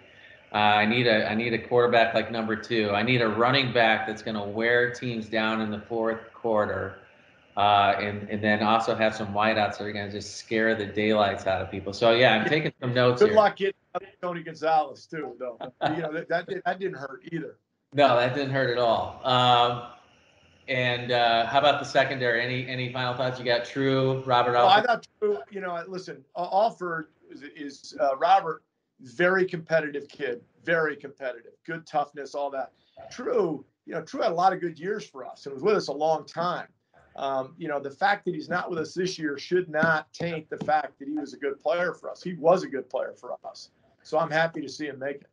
Uh, 0.53 0.59
I 0.59 0.87
need 0.87 1.07
a 1.07 1.29
I 1.29 1.35
need 1.35 1.55
a 1.55 1.59
quarterback 1.59 2.15
like 2.15 2.31
number 2.31 2.55
two. 2.55 2.91
I 2.91 3.03
need 3.03 3.23
a 3.23 3.29
running 3.29 3.73
back 3.73 4.07
that's 4.07 4.23
going 4.23 4.37
to 4.37 4.43
wear 4.43 4.93
teams 4.93 5.27
down 5.27 5.63
in 5.63 5.71
the 5.71 5.81
fourth 5.81 6.33
quarter, 6.35 6.99
uh, 7.57 7.95
and 7.99 8.29
and 8.29 8.45
then 8.45 8.63
also 8.63 8.95
have 8.95 9.15
some 9.17 9.29
wideouts 9.29 9.79
that 9.79 9.83
are 9.83 9.93
going 9.93 10.07
to 10.07 10.13
just 10.13 10.37
scare 10.37 10.75
the 10.75 10.87
daylights 10.87 11.47
out 11.47 11.63
of 11.63 11.71
people. 11.71 11.95
So 11.95 12.13
yeah, 12.13 12.35
I'm 12.35 12.47
taking 12.47 12.73
some 12.81 12.93
notes. 12.93 13.23
Good 13.23 13.31
here. 13.31 13.37
luck 13.37 13.57
getting 13.57 13.75
Tony 14.21 14.43
Gonzalez 14.43 15.07
too, 15.07 15.35
though. 15.39 15.59
you 15.97 16.03
know 16.03 16.13
that 16.13 16.29
that, 16.29 16.49
that 16.65 16.79
didn't 16.79 16.99
hurt 16.99 17.23
either. 17.33 17.57
No, 17.95 18.17
that 18.17 18.35
didn't 18.35 18.53
hurt 18.53 18.71
at 18.71 18.79
all. 18.79 19.21
Um, 19.25 19.94
and 20.69 21.13
uh, 21.13 21.47
how 21.47 21.59
about 21.59 21.79
the 21.79 21.85
secondary? 21.85 22.43
Any 22.43 22.67
any 22.67 22.93
final 22.93 23.15
thoughts? 23.15 23.39
You 23.39 23.45
got 23.45 23.65
True, 23.65 24.23
Robert 24.25 24.53
Well, 24.53 24.69
I 24.69 24.83
thought 24.83 25.07
True. 25.21 25.39
You 25.51 25.61
know, 25.61 25.83
listen, 25.87 26.25
Alford 26.37 27.09
is, 27.31 27.43
is 27.57 27.97
uh, 28.01 28.17
Robert, 28.17 28.63
very 29.01 29.45
competitive 29.45 30.09
kid, 30.09 30.41
very 30.65 30.97
competitive, 30.97 31.53
good 31.67 31.87
toughness, 31.87 32.35
all 32.35 32.51
that. 32.51 32.73
True, 33.11 33.65
you 33.87 33.95
know, 33.95 34.03
True 34.03 34.23
had 34.23 34.33
a 34.33 34.35
lot 34.35 34.53
of 34.53 34.61
good 34.61 34.79
years 34.79 35.05
for 35.05 35.27
us 35.27 35.47
and 35.47 35.55
was 35.55 35.63
with 35.63 35.77
us 35.77 35.89
a 35.89 35.93
long 35.93 36.25
time. 36.25 36.69
Um, 37.17 37.55
you 37.59 37.69
know, 37.69 37.79
the 37.79 37.91
fact 37.91 38.25
that 38.25 38.35
he's 38.35 38.49
not 38.49 38.71
with 38.71 38.79
us 38.79 38.95
this 38.95 39.19
year 39.19 39.39
should 39.39 39.69
not 39.69 40.13
taint 40.13 40.51
the 40.51 40.57
fact 40.65 40.99
that 40.99 41.07
he 41.07 41.15
was 41.15 41.33
a 41.33 41.37
good 41.37 41.61
player 41.61 41.93
for 41.95 42.11
us. 42.11 42.23
He 42.23 42.35
was 42.35 42.65
a 42.65 42.69
good 42.69 42.91
player 42.91 43.15
for 43.17 43.37
us. 43.45 43.71
So 44.03 44.19
I'm 44.19 44.31
happy 44.31 44.61
to 44.63 44.69
see 44.69 44.87
him 44.87 44.99
make 44.99 45.17
it. 45.17 45.29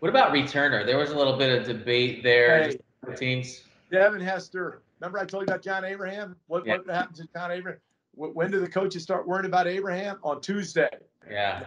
What 0.00 0.10
about 0.10 0.32
returner? 0.32 0.84
There 0.84 0.98
was 0.98 1.10
a 1.10 1.16
little 1.16 1.38
bit 1.38 1.58
of 1.58 1.66
debate 1.66 2.22
there. 2.22 2.64
Hey. 2.64 2.78
teams. 3.16 3.62
Devin 3.90 4.20
Hester. 4.20 4.82
Remember 5.00 5.18
I 5.18 5.24
told 5.24 5.42
you 5.42 5.46
about 5.52 5.62
John 5.62 5.84
Abraham? 5.84 6.36
What, 6.46 6.66
Yeah. 6.66 6.78
what 6.78 6.88
happens 6.88 7.18
to 7.18 7.28
John 7.34 7.50
Abraham? 7.50 7.80
When 8.14 8.50
do 8.50 8.60
the 8.60 8.68
coaches 8.68 9.02
start 9.02 9.26
worrying 9.26 9.46
about 9.46 9.66
Abraham? 9.66 10.18
On 10.22 10.40
Tuesday, 10.40 10.88
Yeah. 11.30 11.66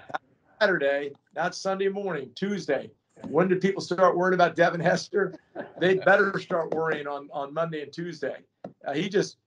Saturday, 0.59 1.11
not 1.35 1.55
Sunday 1.55 1.89
morning, 1.89 2.31
Tuesday. 2.35 2.91
When 3.27 3.47
do 3.47 3.55
people 3.57 3.81
start 3.81 4.17
worrying 4.17 4.33
about 4.33 4.55
Devin 4.55 4.79
Hester? 4.79 5.33
They 5.79 5.95
better 5.95 6.39
start 6.39 6.73
worrying 6.73 7.05
on, 7.07 7.29
on 7.31 7.53
Monday 7.53 7.83
and 7.83 7.93
Tuesday. 7.93 8.37
Uh, 8.85 8.93
he 8.93 9.09
just, 9.09 9.37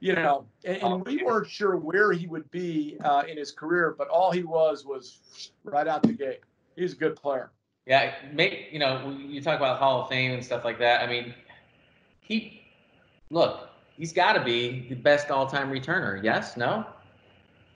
you 0.00 0.14
know, 0.14 0.46
and, 0.64 0.82
and 0.82 1.06
we 1.06 1.22
weren't 1.22 1.48
sure 1.48 1.76
where 1.76 2.12
he 2.12 2.26
would 2.26 2.50
be 2.50 2.98
uh, 3.04 3.22
in 3.28 3.38
his 3.38 3.52
career, 3.52 3.94
but 3.96 4.08
all 4.08 4.30
he 4.32 4.42
was 4.42 4.84
was 4.84 5.52
right 5.64 5.86
out 5.86 6.02
the 6.02 6.12
gate. 6.12 6.40
He's 6.76 6.92
a 6.92 6.96
good 6.96 7.16
player. 7.16 7.50
Yeah, 7.86 8.14
make 8.32 8.68
you 8.72 8.78
know 8.78 9.10
you 9.10 9.40
talk 9.40 9.56
about 9.56 9.78
Hall 9.78 10.02
of 10.02 10.08
Fame 10.08 10.32
and 10.32 10.44
stuff 10.44 10.64
like 10.64 10.78
that. 10.78 11.00
I 11.02 11.06
mean, 11.06 11.34
he 12.30 12.62
look, 13.30 13.68
he's 13.96 14.12
got 14.12 14.34
to 14.34 14.44
be 14.44 14.86
the 14.88 14.94
best 14.94 15.30
all-time 15.30 15.70
returner. 15.70 16.22
Yes, 16.22 16.56
no. 16.56 16.86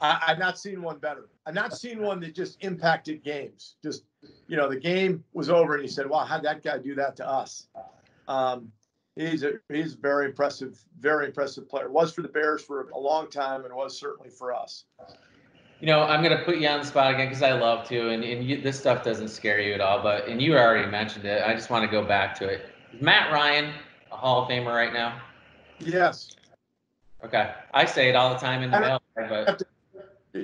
I, 0.00 0.20
I've 0.28 0.38
not 0.38 0.58
seen 0.58 0.80
one 0.80 0.98
better. 0.98 1.28
I've 1.44 1.54
not 1.54 1.76
seen 1.76 2.00
one 2.00 2.20
that 2.20 2.34
just 2.34 2.62
impacted 2.64 3.22
games. 3.22 3.74
Just, 3.82 4.04
you 4.46 4.56
know, 4.56 4.68
the 4.68 4.78
game 4.78 5.24
was 5.32 5.50
over 5.50 5.74
and 5.74 5.82
he 5.82 5.88
said, 5.88 6.08
wow, 6.08 6.24
how'd 6.24 6.42
that 6.44 6.62
guy 6.62 6.78
do 6.78 6.94
that 6.94 7.16
to 7.16 7.28
us? 7.28 7.66
Um, 8.28 8.72
he's 9.16 9.42
a 9.42 9.54
he's 9.68 9.94
a 9.94 9.98
very 9.98 10.26
impressive, 10.26 10.82
very 11.00 11.26
impressive 11.26 11.68
player. 11.68 11.90
Was 11.90 12.12
for 12.12 12.22
the 12.22 12.28
Bears 12.28 12.62
for 12.62 12.88
a 12.90 12.98
long 12.98 13.28
time 13.28 13.64
and 13.64 13.74
was 13.74 13.98
certainly 13.98 14.30
for 14.30 14.54
us. 14.54 14.84
You 15.80 15.88
know, 15.88 16.02
I'm 16.02 16.22
gonna 16.22 16.42
put 16.44 16.58
you 16.58 16.68
on 16.68 16.78
the 16.78 16.86
spot 16.86 17.12
again 17.12 17.28
because 17.28 17.42
I 17.42 17.52
love 17.52 17.86
to, 17.88 18.08
and, 18.10 18.24
and 18.24 18.44
you, 18.48 18.62
this 18.62 18.78
stuff 18.78 19.04
doesn't 19.04 19.28
scare 19.28 19.60
you 19.60 19.74
at 19.74 19.80
all. 19.80 20.02
But 20.02 20.28
and 20.28 20.40
you 20.40 20.56
already 20.56 20.88
mentioned 20.90 21.24
it. 21.26 21.42
I 21.44 21.52
just 21.54 21.68
want 21.68 21.84
to 21.84 21.90
go 21.90 22.04
back 22.06 22.34
to 22.38 22.46
it. 22.46 22.70
Matt 23.00 23.32
Ryan 23.32 23.74
a 24.14 24.16
Hall 24.16 24.42
of 24.42 24.48
Famer 24.48 24.74
right 24.74 24.92
now? 24.92 25.20
Yes. 25.78 26.36
Okay, 27.24 27.52
I 27.72 27.84
say 27.84 28.08
it 28.08 28.16
all 28.16 28.30
the 28.30 28.38
time 28.38 28.62
in 28.62 28.70
the 28.70 28.80
mail, 28.80 29.02
but 29.16 29.62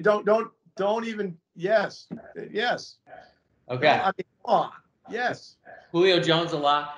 Don't 0.03 0.25
don't 0.25 0.51
don't 0.77 1.05
even 1.07 1.37
yes. 1.55 2.09
Yes. 2.51 2.97
okay. 3.69 3.89
I 3.89 4.07
mean, 4.07 4.25
on. 4.45 4.71
Yes. 5.11 5.57
Julio 5.93 6.21
Jones 6.21 6.53
a 6.53 6.59
lot. 6.59 6.95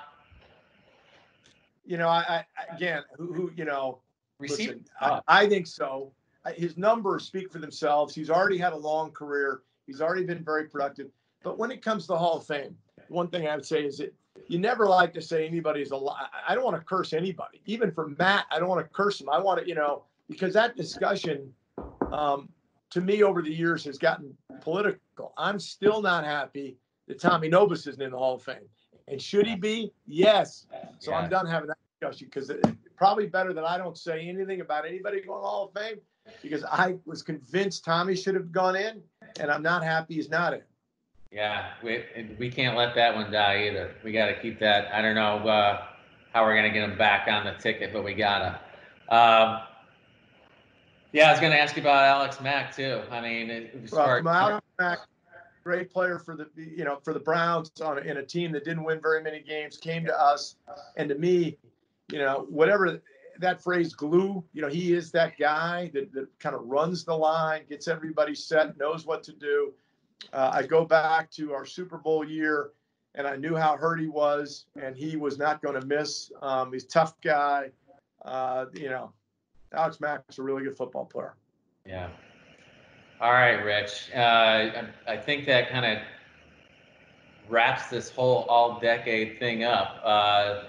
You 1.85 1.97
know, 1.97 2.07
I, 2.07 2.45
I 2.57 2.75
again, 2.75 3.03
who, 3.17 3.33
who 3.33 3.51
you 3.55 3.65
know, 3.65 3.99
Receiver. 4.39 4.73
Listen, 4.73 4.85
I, 5.01 5.21
I 5.27 5.47
think 5.47 5.67
so. 5.67 6.11
His 6.55 6.77
numbers 6.77 7.25
speak 7.25 7.51
for 7.51 7.59
themselves. 7.59 8.13
He's 8.13 8.29
already 8.29 8.57
had 8.57 8.73
a 8.73 8.77
long 8.77 9.11
career. 9.11 9.63
He's 9.85 10.01
already 10.01 10.23
been 10.25 10.43
very 10.43 10.65
productive. 10.69 11.07
But 11.43 11.57
when 11.57 11.71
it 11.71 11.81
comes 11.81 12.07
to 12.07 12.15
Hall 12.15 12.37
of 12.37 12.45
Fame, 12.45 12.75
one 13.09 13.27
thing 13.27 13.47
I 13.47 13.55
would 13.55 13.65
say 13.65 13.83
is 13.85 13.97
that 13.97 14.13
you 14.47 14.59
never 14.59 14.87
like 14.87 15.13
to 15.13 15.21
say 15.21 15.47
anybody's 15.47 15.91
a 15.91 15.97
lot. 15.97 16.29
I 16.47 16.55
don't 16.55 16.63
want 16.63 16.77
to 16.77 16.83
curse 16.83 17.13
anybody. 17.13 17.61
Even 17.65 17.91
for 17.91 18.09
Matt, 18.19 18.45
I 18.51 18.59
don't 18.59 18.69
want 18.69 18.85
to 18.85 18.89
curse 18.93 19.19
him. 19.19 19.29
I 19.29 19.39
want 19.39 19.61
to, 19.61 19.67
you 19.67 19.75
know, 19.75 20.03
because 20.29 20.53
that 20.53 20.75
discussion 20.75 21.53
um, 22.11 22.49
to 22.91 23.01
me 23.01 23.23
over 23.23 23.41
the 23.41 23.53
years 23.53 23.83
has 23.85 23.97
gotten 23.97 24.35
political. 24.61 25.33
I'm 25.37 25.59
still 25.59 26.01
not 26.01 26.23
happy 26.23 26.77
that 27.07 27.19
Tommy 27.19 27.49
Nobis 27.49 27.87
isn't 27.87 28.01
in 28.01 28.11
the 28.11 28.17
Hall 28.17 28.35
of 28.35 28.43
Fame. 28.43 28.67
And 29.07 29.21
should 29.21 29.45
he 29.45 29.55
be? 29.55 29.91
Yes. 30.05 30.65
So 30.99 31.11
Yeah. 31.11 31.17
I'm 31.17 31.29
done 31.29 31.45
having 31.45 31.67
that 31.67 31.77
discussion 31.99 32.27
because 32.31 32.49
it's 32.49 32.67
probably 32.95 33.27
better 33.27 33.53
that 33.53 33.65
I 33.65 33.77
don't 33.77 33.97
say 33.97 34.27
anything 34.27 34.61
about 34.61 34.85
anybody 34.85 35.21
going 35.21 35.41
to 35.41 35.45
Hall 35.45 35.65
of 35.65 35.81
Fame 35.81 35.97
because 36.41 36.63
I 36.63 36.95
was 37.05 37.21
convinced 37.21 37.83
Tommy 37.83 38.15
should 38.15 38.35
have 38.35 38.51
gone 38.51 38.77
in, 38.77 39.01
and 39.39 39.51
I'm 39.51 39.61
not 39.61 39.83
happy 39.83 40.15
he's 40.15 40.29
not 40.29 40.53
in. 40.53 40.61
Yeah, 41.33 41.71
we 41.81 42.03
we 42.37 42.51
can't 42.51 42.77
let 42.77 42.93
that 42.93 43.15
one 43.15 43.31
die 43.31 43.67
either. 43.67 43.95
We 44.03 44.11
got 44.11 44.27
to 44.27 44.39
keep 44.39 44.59
that. 44.59 44.93
I 44.93 45.01
don't 45.01 45.15
know 45.15 45.37
uh, 45.47 45.85
how 46.31 46.43
we're 46.43 46.55
gonna 46.55 46.71
get 46.71 46.87
him 46.87 46.95
back 46.95 47.27
on 47.27 47.43
the 47.43 47.53
ticket, 47.53 47.91
but 47.91 48.03
we 48.03 48.13
gotta. 48.13 48.59
Um, 49.09 49.61
yeah, 51.11 51.29
I 51.29 51.31
was 51.31 51.39
gonna 51.39 51.55
ask 51.55 51.75
you 51.75 51.81
about 51.81 52.03
Alex 52.03 52.39
Mack 52.39 52.75
too. 52.75 53.01
I 53.09 53.19
mean, 53.19 53.49
Well, 54.23 54.51
Alex 54.51 54.65
Mack, 54.79 54.99
great 55.63 55.91
player 55.91 56.19
for 56.19 56.35
the 56.35 56.47
you 56.55 56.83
know 56.83 56.99
for 57.03 57.13
the 57.13 57.19
Browns 57.19 57.71
on 57.81 57.97
in 57.97 58.17
a 58.17 58.23
team 58.23 58.51
that 58.51 58.63
didn't 58.63 58.83
win 58.83 59.01
very 59.01 59.23
many 59.23 59.39
games, 59.39 59.77
came 59.77 60.05
to 60.05 60.19
us, 60.19 60.57
and 60.97 61.09
to 61.09 61.15
me, 61.15 61.57
you 62.11 62.19
know, 62.19 62.45
whatever 62.47 63.01
that 63.39 63.63
phrase 63.63 63.95
glue, 63.95 64.43
you 64.53 64.61
know, 64.61 64.67
he 64.67 64.93
is 64.93 65.09
that 65.11 65.37
guy 65.39 65.89
that, 65.95 66.13
that 66.13 66.27
kind 66.37 66.55
of 66.55 66.61
runs 66.65 67.03
the 67.03 67.15
line, 67.15 67.63
gets 67.67 67.87
everybody 67.87 68.35
set, 68.35 68.77
knows 68.77 69.07
what 69.07 69.23
to 69.23 69.31
do. 69.31 69.73
Uh, 70.31 70.51
I 70.53 70.63
go 70.63 70.85
back 70.85 71.29
to 71.31 71.53
our 71.53 71.65
Super 71.65 71.97
Bowl 71.97 72.23
year, 72.23 72.71
and 73.15 73.27
I 73.27 73.35
knew 73.35 73.55
how 73.55 73.77
hurt 73.77 73.99
he 73.99 74.07
was, 74.07 74.65
and 74.81 74.95
he 74.95 75.17
was 75.17 75.37
not 75.37 75.61
going 75.61 75.79
to 75.79 75.85
miss. 75.85 76.31
Um, 76.41 76.71
he's 76.71 76.85
tough 76.85 77.19
guy. 77.21 77.71
Uh, 78.23 78.65
you 78.73 78.89
know, 78.89 79.11
Alex 79.73 79.99
Mack 79.99 80.23
is 80.29 80.39
a 80.39 80.43
really 80.43 80.63
good 80.63 80.77
football 80.77 81.05
player. 81.05 81.35
Yeah. 81.85 82.09
All 83.19 83.31
right, 83.31 83.63
Rich. 83.63 84.09
Uh, 84.15 84.19
I, 84.19 84.89
I 85.07 85.17
think 85.17 85.45
that 85.45 85.69
kind 85.69 85.85
of 85.85 86.03
wraps 87.49 87.89
this 87.89 88.09
whole 88.09 88.45
all 88.49 88.79
decade 88.79 89.39
thing 89.39 89.63
up. 89.63 90.01
Uh, 90.03 90.63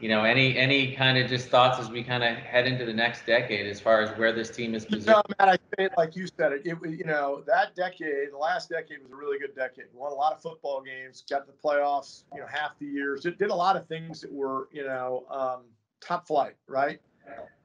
you 0.00 0.08
know, 0.08 0.24
any 0.24 0.56
any 0.58 0.92
kind 0.92 1.16
of 1.16 1.28
just 1.28 1.48
thoughts 1.48 1.78
as 1.78 1.88
we 1.88 2.02
kind 2.02 2.24
of 2.24 2.36
head 2.36 2.66
into 2.66 2.84
the 2.84 2.92
next 2.92 3.26
decade 3.26 3.66
as 3.66 3.80
far 3.80 4.02
as 4.02 4.16
where 4.18 4.32
this 4.32 4.50
team 4.50 4.74
is 4.74 4.84
positioned? 4.84 5.16
No, 5.16 5.22
Matt, 5.38 5.48
I 5.48 5.76
think 5.76 5.92
like 5.96 6.16
you 6.16 6.26
said 6.26 6.52
it, 6.52 6.62
it 6.64 6.76
you 6.90 7.04
know 7.04 7.42
that 7.46 7.74
decade, 7.74 8.32
the 8.32 8.36
last 8.36 8.68
decade 8.68 9.02
was 9.02 9.12
a 9.12 9.16
really 9.16 9.38
good 9.38 9.54
decade. 9.54 9.86
Won 9.94 10.12
a 10.12 10.14
lot 10.14 10.32
of 10.32 10.42
football 10.42 10.82
games, 10.82 11.24
got 11.28 11.46
the 11.46 11.52
playoffs, 11.52 12.24
you 12.34 12.40
know, 12.40 12.46
half 12.46 12.78
the 12.78 12.86
years. 12.86 13.24
It 13.24 13.38
did 13.38 13.50
a 13.50 13.54
lot 13.54 13.76
of 13.76 13.86
things 13.86 14.20
that 14.20 14.32
were 14.32 14.68
you 14.72 14.84
know 14.84 15.24
um, 15.30 15.62
top 16.00 16.26
flight, 16.26 16.54
right? 16.66 17.00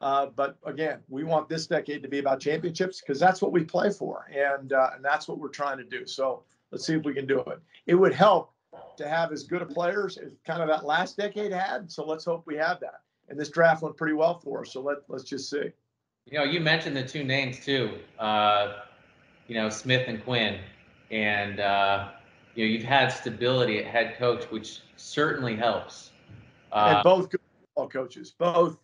Uh, 0.02 0.28
but 0.28 0.58
again, 0.66 1.00
we 1.10 1.24
want 1.24 1.50
this 1.50 1.68
decade 1.68 2.02
to 2.04 2.10
be 2.10 2.20
about 2.20 2.40
championships 2.40 3.02
because 3.02 3.20
that's 3.20 3.42
what 3.42 3.52
we 3.52 3.64
play 3.64 3.90
for, 3.90 4.28
and 4.34 4.72
uh, 4.72 4.92
and 4.96 5.04
that's 5.04 5.28
what 5.28 5.40
we're 5.40 5.50
trying 5.50 5.78
to 5.78 5.84
do. 5.84 6.06
So 6.06 6.44
let's 6.72 6.86
see 6.86 6.94
if 6.94 7.04
we 7.04 7.14
can 7.14 7.26
do 7.26 7.40
it. 7.42 7.60
It 7.88 7.96
would 7.96 8.14
help 8.14 8.54
to 9.00 9.10
have 9.10 9.32
as 9.32 9.44
good 9.44 9.62
of 9.62 9.70
players 9.70 10.18
as 10.18 10.32
kind 10.46 10.62
of 10.62 10.68
that 10.68 10.86
last 10.86 11.18
decade 11.18 11.52
had. 11.52 11.92
So 11.92 12.06
let's 12.06 12.26
hope 12.26 12.44
we 12.46 12.56
have 12.58 12.80
that. 12.82 13.02
And 13.30 13.40
this 13.40 13.50
draft 13.50 13.82
went 13.82 13.98
pretty 13.98 14.14
well 14.14 14.40
for 14.40 14.62
us. 14.62 14.74
So 14.74 14.82
let 14.82 14.98
let's 15.08 15.24
just 15.24 15.50
see. 15.50 15.72
You 16.26 16.38
know, 16.38 16.44
you 16.44 16.60
mentioned 16.60 16.96
the 16.96 17.04
two 17.04 17.24
names 17.24 17.64
too. 17.64 17.98
Uh, 18.20 18.78
you 19.48 19.56
know, 19.56 19.70
Smith 19.70 20.08
and 20.08 20.24
Quinn, 20.24 20.60
and 21.12 21.60
uh, 21.60 22.10
you 22.56 22.66
know 22.66 22.72
you've 22.72 22.84
had 22.84 23.08
stability 23.10 23.80
at 23.80 23.86
head 23.86 24.18
coach, 24.18 24.44
which 24.46 24.82
certainly 24.96 25.56
helps. 25.56 26.12
Uh, 26.72 26.96
and 26.96 27.04
both 27.04 27.30
good 27.30 27.42
football 27.66 27.90
coaches, 27.90 28.36
both, 28.38 28.78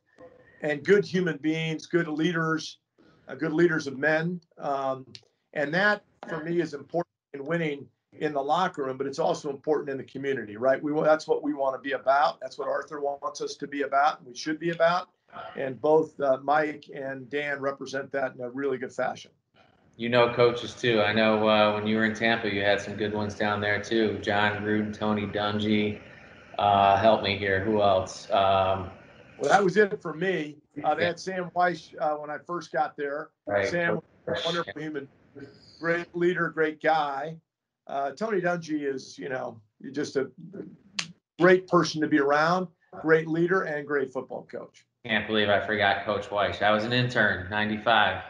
and 0.61 0.83
good 0.83 1.05
human 1.05 1.37
beings, 1.37 1.85
good 1.85 2.07
leaders, 2.07 2.79
uh, 3.27 3.35
good 3.35 3.53
leaders 3.53 3.85
of 3.85 3.97
men, 3.97 4.39
um, 4.57 5.05
and 5.53 5.73
that 5.73 6.03
for 6.27 6.43
me 6.43 6.61
is 6.61 6.73
important 6.73 7.13
in 7.33 7.45
winning 7.45 7.87
in 8.19 8.33
the 8.33 8.41
locker 8.41 8.83
room, 8.83 8.97
but 8.97 9.07
it's 9.07 9.19
also 9.19 9.49
important 9.49 9.89
in 9.89 9.97
the 9.97 10.03
community, 10.03 10.57
right? 10.57 10.81
We 10.81 10.93
that's 11.03 11.27
what 11.27 11.43
we 11.43 11.53
want 11.53 11.75
to 11.75 11.81
be 11.81 11.93
about. 11.93 12.39
That's 12.39 12.57
what 12.57 12.67
Arthur 12.67 13.01
wants 13.01 13.41
us 13.41 13.55
to 13.57 13.67
be 13.67 13.81
about, 13.81 14.19
and 14.19 14.27
we 14.27 14.35
should 14.35 14.59
be 14.59 14.69
about. 14.69 15.09
And 15.57 15.79
both 15.81 16.17
uh, 16.21 16.37
Mike 16.41 16.85
and 16.93 17.29
Dan 17.29 17.59
represent 17.59 18.11
that 18.13 18.35
in 18.35 18.41
a 18.41 18.49
really 18.49 18.77
good 18.77 18.93
fashion. 18.93 19.31
You 19.97 20.09
know 20.09 20.33
coaches 20.33 20.73
too. 20.73 21.01
I 21.01 21.13
know 21.13 21.47
uh, 21.47 21.73
when 21.73 21.87
you 21.87 21.97
were 21.97 22.05
in 22.05 22.15
Tampa, 22.15 22.53
you 22.53 22.61
had 22.61 22.81
some 22.81 22.95
good 22.95 23.13
ones 23.13 23.35
down 23.35 23.61
there 23.61 23.81
too. 23.81 24.19
Jon 24.21 24.63
Gruden, 24.63 24.97
Tony 24.97 25.25
Dungy. 25.25 25.99
Uh, 26.57 26.97
help 26.97 27.21
me 27.21 27.37
here. 27.37 27.63
Who 27.63 27.81
else? 27.81 28.29
Um, 28.31 28.89
well, 29.37 29.49
that 29.49 29.63
was 29.63 29.75
it 29.75 30.01
for 30.01 30.13
me. 30.13 30.57
Uh, 30.83 30.95
they 30.95 31.05
had 31.05 31.19
Sam 31.19 31.49
Wyche 31.55 31.93
uh, 31.99 32.15
when 32.15 32.29
I 32.29 32.37
first 32.45 32.71
got 32.71 32.95
there. 32.95 33.29
Right. 33.45 33.67
Sam, 33.67 33.99
wonderful 34.45 34.73
human, 34.77 35.07
great 35.79 36.15
leader, 36.15 36.49
great 36.49 36.81
guy 36.81 37.37
uh, 37.87 38.11
Tony 38.11 38.41
Dungy 38.41 38.91
is, 38.93 39.17
you 39.17 39.29
know, 39.29 39.59
just 39.91 40.15
a 40.15 40.29
great 41.39 41.67
person 41.67 42.01
to 42.01 42.07
be 42.07 42.19
around, 42.19 42.67
great 43.01 43.27
leader, 43.27 43.63
and 43.63 43.85
great 43.85 44.11
football 44.11 44.47
coach. 44.51 44.85
Can't 45.05 45.27
believe 45.27 45.49
I 45.49 45.65
forgot 45.65 46.03
Coach 46.05 46.29
Wyche. 46.29 46.61
I 46.61 46.71
was 46.71 46.83
an 46.83 46.93
intern, 46.93 47.47
95. 47.49 48.23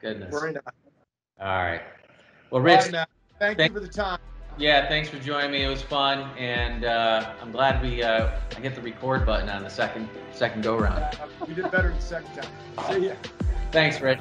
Goodness. 0.00 0.30
Very 0.30 0.52
nice. 0.52 0.62
All 1.40 1.46
right. 1.46 1.82
Well, 2.50 2.60
Rich. 2.60 2.92
Right, 2.92 3.06
thank, 3.38 3.58
thank, 3.58 3.72
you 3.72 3.80
for 3.80 3.86
the 3.86 3.92
time. 3.92 4.18
Yeah, 4.56 4.88
thanks 4.88 5.08
for 5.08 5.20
joining 5.20 5.52
me. 5.52 5.62
It 5.62 5.68
was 5.68 5.82
fun, 5.82 6.36
and 6.36 6.84
uh, 6.84 7.32
I'm 7.40 7.52
glad 7.52 7.80
we 7.80 8.02
uh, 8.02 8.30
I 8.56 8.60
hit 8.60 8.74
the 8.74 8.80
record 8.80 9.24
button 9.24 9.48
on 9.48 9.62
the 9.62 9.70
second 9.70 10.08
second 10.32 10.64
go 10.64 10.76
round. 10.76 11.16
We 11.46 11.54
did 11.54 11.70
better 11.70 11.92
the 11.92 12.00
second 12.00 12.34
time. 12.34 12.92
See 12.92 13.06
ya. 13.06 13.14
Thanks, 13.70 14.00
Rich. 14.00 14.18